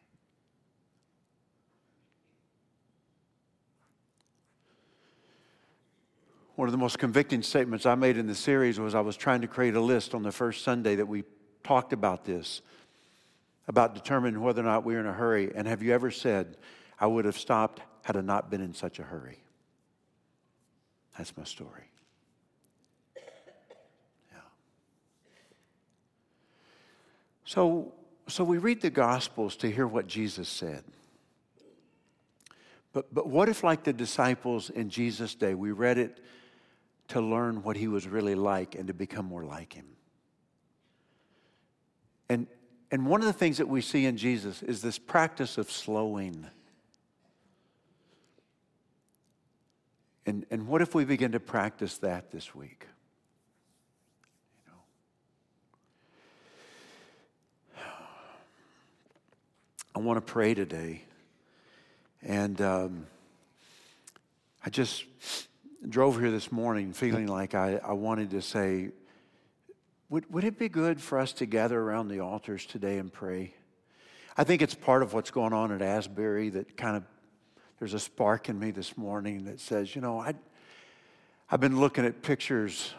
One 6.57 6.69
of 6.69 6.73
the 6.73 6.79
most 6.79 6.99
convicting 6.99 7.41
statements 7.41 7.87
I 7.87 7.95
made 7.95 8.19
in 8.19 8.27
the 8.27 8.35
series 8.35 8.79
was 8.79 8.95
I 8.95 9.01
was 9.01 9.17
trying 9.17 9.41
to 9.41 9.49
create 9.49 9.75
a 9.75 9.81
list 9.81 10.15
on 10.15 10.23
the 10.23 10.33
first 10.33 10.63
Sunday 10.63 10.97
that 10.97 11.07
we 11.07 11.25
talked 11.65 11.95
about 11.95 12.27
this 12.27 12.61
about 13.69 13.95
determining 13.95 14.41
whether 14.41 14.63
or 14.63 14.65
not 14.65 14.85
we 14.85 14.97
are 14.97 15.01
in 15.01 15.07
a 15.07 15.13
hurry. 15.13 15.53
And 15.55 15.69
have 15.69 15.83
you 15.83 15.93
ever 15.93 16.11
said, 16.11 16.57
I 16.99 17.07
would 17.07 17.27
have 17.27 17.39
stopped 17.39 17.83
had 18.03 18.17
I 18.17 18.23
not 18.23 18.51
been 18.51 18.63
in 18.63 18.73
such 18.73 18.99
a 18.99 19.03
hurry? 19.03 19.39
That's 21.17 21.37
my 21.37 21.45
story. 21.45 21.91
Yeah. 24.33 24.39
So, 27.45 27.93
so 28.27 28.43
we 28.43 28.57
read 28.59 28.81
the 28.81 28.91
Gospels 28.91 29.55
to 29.57 29.71
hear 29.71 29.87
what 29.87 30.07
Jesus 30.07 30.49
said. 30.49 30.83
But, 32.95 33.13
but 33.13 33.29
what 33.29 33.51
if, 33.51 33.63
like 33.63 33.85
the 33.85 33.93
disciples 33.93 34.71
in 34.71 34.89
Jesus' 34.89 35.35
day, 35.35 35.55
we 35.55 35.73
read 35.73 35.99
it 35.99 36.21
to 37.09 37.21
learn 37.21 37.63
what 37.63 37.77
he 37.77 37.87
was 37.87 38.09
really 38.09 38.35
like 38.35 38.75
and 38.75 38.87
to 38.87 38.95
become 38.95 39.27
more 39.27 39.45
like 39.45 39.75
him. 39.75 39.87
And, 42.31 42.47
and 42.91 43.07
one 43.07 43.21
of 43.21 43.27
the 43.27 43.33
things 43.33 43.59
that 43.59 43.69
we 43.69 43.83
see 43.83 44.07
in 44.07 44.17
Jesus 44.17 44.63
is 44.63 44.81
this 44.81 44.99
practice 44.99 45.59
of 45.59 45.71
slowing. 45.71 46.47
And, 50.25 50.47
and 50.51 50.67
what 50.67 50.81
if 50.81 50.95
we 50.95 51.05
begin 51.05 51.33
to 51.33 51.41
practice 51.41 51.99
that 51.99 52.31
this 52.31 52.55
week? 52.55 52.87
You 54.67 54.73
know? 57.77 57.83
I 59.95 59.99
want 59.99 60.17
to 60.17 60.33
pray 60.33 60.55
today. 60.55 61.03
And 62.23 62.61
um, 62.63 63.07
I 64.65 64.71
just 64.71 65.05
drove 65.87 66.19
here 66.19 66.31
this 66.31 66.51
morning 66.51 66.93
feeling 66.93 67.27
like 67.27 67.55
I, 67.55 67.81
I 67.85 67.93
wanted 67.93 68.31
to 68.31 68.43
say, 68.43 68.91
would, 70.11 70.33
would 70.33 70.45
it 70.45 70.59
be 70.59 70.69
good 70.69 71.01
for 71.01 71.19
us 71.19 71.33
to 71.35 71.47
gather 71.47 71.79
around 71.79 72.09
the 72.09 72.21
altars 72.21 72.65
today 72.65 72.99
and 72.99 73.13
pray? 73.13 73.55
I 74.37 74.45
think 74.45 74.63
it's 74.63 74.75
part 74.75 75.03
of 75.03 75.13
what's 75.13 75.31
going 75.31 75.53
on 75.53 75.73
at 75.73 75.83
Asbury 75.83 76.51
that 76.51 76.77
kind 76.77 76.97
of, 76.97 77.05
there's 77.79 77.95
a 77.95 77.99
spark 77.99 78.49
in 78.49 78.59
me 78.59 78.71
this 78.71 78.97
morning 78.97 79.45
that 79.45 79.61
says, 79.61 79.95
you 79.95 80.01
know, 80.01 80.21
I, 80.21 80.35
I've 81.51 81.61
been 81.61 81.79
looking 81.79 82.05
at 82.05 82.23
pictures 82.23 82.95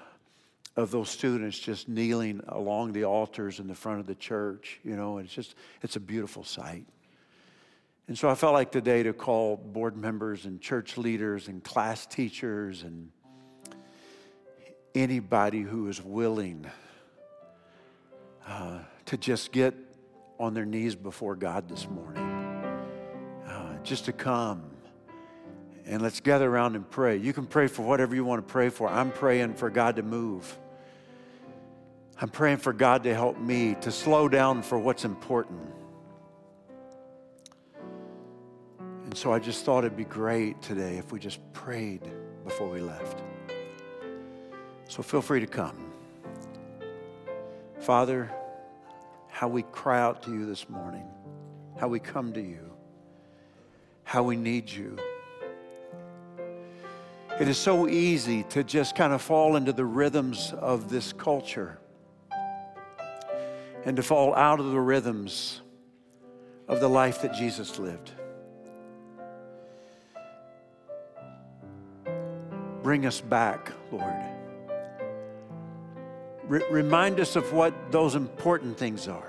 of 0.75 0.91
those 0.91 1.09
students 1.09 1.57
just 1.57 1.89
kneeling 1.89 2.41
along 2.47 2.93
the 2.93 3.05
altars 3.05 3.59
in 3.59 3.67
the 3.67 3.75
front 3.75 3.99
of 3.99 4.05
the 4.05 4.15
church, 4.15 4.79
you 4.83 4.95
know, 4.95 5.17
and 5.17 5.25
it's 5.25 5.33
just, 5.33 5.55
it's 5.81 5.95
a 5.95 5.99
beautiful 5.99 6.43
sight. 6.43 6.85
And 8.07 8.17
so 8.17 8.29
I 8.29 8.35
felt 8.35 8.53
like 8.53 8.71
today 8.71 9.03
to 9.03 9.13
call 9.13 9.57
board 9.57 9.95
members 9.95 10.45
and 10.45 10.61
church 10.61 10.97
leaders 10.97 11.47
and 11.47 11.63
class 11.63 12.05
teachers 12.05 12.83
and 12.83 13.11
anybody 14.95 15.61
who 15.61 15.87
is 15.87 16.01
willing 16.01 16.65
uh, 18.49 18.79
to 19.05 19.17
just 19.17 19.51
get 19.51 19.75
on 20.39 20.53
their 20.53 20.65
knees 20.65 20.95
before 20.95 21.35
God 21.35 21.69
this 21.69 21.87
morning, 21.87 22.23
uh, 23.47 23.77
just 23.83 24.05
to 24.05 24.11
come 24.11 24.63
and 25.85 26.01
let's 26.01 26.19
gather 26.19 26.49
around 26.49 26.75
and 26.75 26.89
pray. 26.89 27.17
You 27.17 27.33
can 27.33 27.45
pray 27.45 27.67
for 27.67 27.83
whatever 27.83 28.15
you 28.15 28.25
want 28.25 28.45
to 28.45 28.51
pray 28.51 28.69
for. 28.69 28.87
I'm 28.87 29.11
praying 29.11 29.55
for 29.55 29.69
God 29.69 29.95
to 29.97 30.03
move. 30.03 30.57
I'm 32.21 32.29
praying 32.29 32.57
for 32.57 32.73
God 32.73 33.03
to 33.03 33.13
help 33.13 33.39
me 33.39 33.75
to 33.81 33.91
slow 33.91 34.27
down 34.27 34.61
for 34.61 34.77
what's 34.77 35.05
important. 35.05 35.61
And 39.05 39.17
so 39.17 39.31
I 39.31 39.39
just 39.39 39.65
thought 39.65 39.83
it'd 39.83 39.97
be 39.97 40.03
great 40.03 40.61
today 40.61 40.97
if 40.97 41.11
we 41.11 41.19
just 41.19 41.39
prayed 41.53 42.01
before 42.43 42.69
we 42.69 42.81
left. 42.81 43.23
So 44.87 45.01
feel 45.01 45.21
free 45.21 45.39
to 45.39 45.47
come. 45.47 45.91
Father, 47.79 48.31
how 49.39 49.47
we 49.47 49.63
cry 49.71 50.01
out 50.01 50.21
to 50.21 50.33
you 50.33 50.45
this 50.45 50.67
morning, 50.67 51.07
how 51.79 51.87
we 51.87 51.97
come 51.97 52.33
to 52.33 52.41
you, 52.41 52.73
how 54.03 54.21
we 54.21 54.35
need 54.35 54.69
you. 54.69 54.97
It 57.39 57.47
is 57.47 57.57
so 57.57 57.87
easy 57.87 58.43
to 58.49 58.65
just 58.65 58.97
kind 58.97 59.13
of 59.13 59.21
fall 59.21 59.55
into 59.55 59.71
the 59.71 59.85
rhythms 59.85 60.53
of 60.59 60.89
this 60.89 61.13
culture 61.13 61.79
and 63.85 63.95
to 63.95 64.03
fall 64.03 64.35
out 64.35 64.59
of 64.59 64.71
the 64.71 64.79
rhythms 64.81 65.61
of 66.67 66.81
the 66.81 66.89
life 66.89 67.21
that 67.21 67.33
Jesus 67.33 67.79
lived. 67.79 68.11
Bring 72.83 73.05
us 73.05 73.21
back, 73.21 73.71
Lord. 73.89 74.21
R- 76.49 76.63
remind 76.69 77.21
us 77.21 77.37
of 77.37 77.53
what 77.53 77.89
those 77.89 78.15
important 78.15 78.77
things 78.77 79.07
are. 79.07 79.28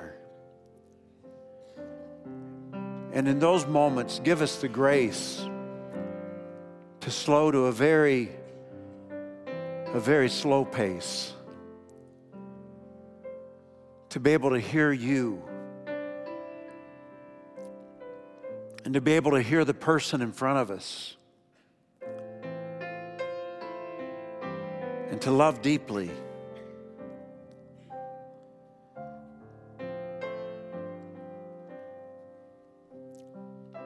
And 3.12 3.26
in 3.26 3.38
those 3.38 3.66
moments, 3.66 4.20
give 4.22 4.42
us 4.42 4.56
the 4.56 4.68
grace 4.68 5.44
to 7.00 7.10
slow 7.10 7.50
to 7.50 7.66
a 7.66 7.72
very, 7.72 8.30
a 9.92 10.00
very 10.00 10.28
slow 10.28 10.64
pace. 10.64 11.32
To 14.10 14.20
be 14.20 14.32
able 14.32 14.50
to 14.50 14.60
hear 14.60 14.92
you. 14.92 15.42
And 18.84 18.94
to 18.94 19.00
be 19.00 19.12
able 19.12 19.32
to 19.32 19.42
hear 19.42 19.64
the 19.64 19.74
person 19.74 20.22
in 20.22 20.32
front 20.32 20.58
of 20.58 20.70
us. 20.70 21.16
and 25.10 25.20
to 25.22 25.30
love 25.30 25.60
deeply. 25.60 26.10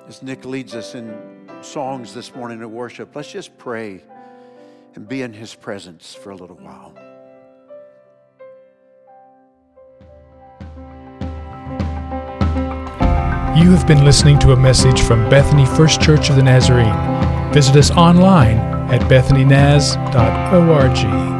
As 0.06 0.22
Nick 0.22 0.44
leads 0.44 0.74
us 0.74 0.94
in 0.94 1.48
songs 1.62 2.12
this 2.12 2.34
morning 2.34 2.60
to 2.60 2.68
worship, 2.68 3.16
let's 3.16 3.32
just 3.32 3.56
pray 3.56 4.02
and 4.94 5.08
be 5.08 5.22
in 5.22 5.32
his 5.32 5.54
presence 5.54 6.14
for 6.14 6.30
a 6.30 6.36
little 6.36 6.56
while. 6.56 6.92
You 13.56 13.70
have 13.70 13.86
been 13.86 14.04
listening 14.04 14.38
to 14.40 14.52
a 14.52 14.56
message 14.56 15.00
from 15.00 15.30
Bethany 15.30 15.64
First 15.64 16.02
Church 16.02 16.28
of 16.28 16.36
the 16.36 16.42
Nazarene. 16.42 17.52
Visit 17.52 17.76
us 17.76 17.90
online 17.92 18.58
at 18.90 19.00
bethanynaz.org. 19.02 21.33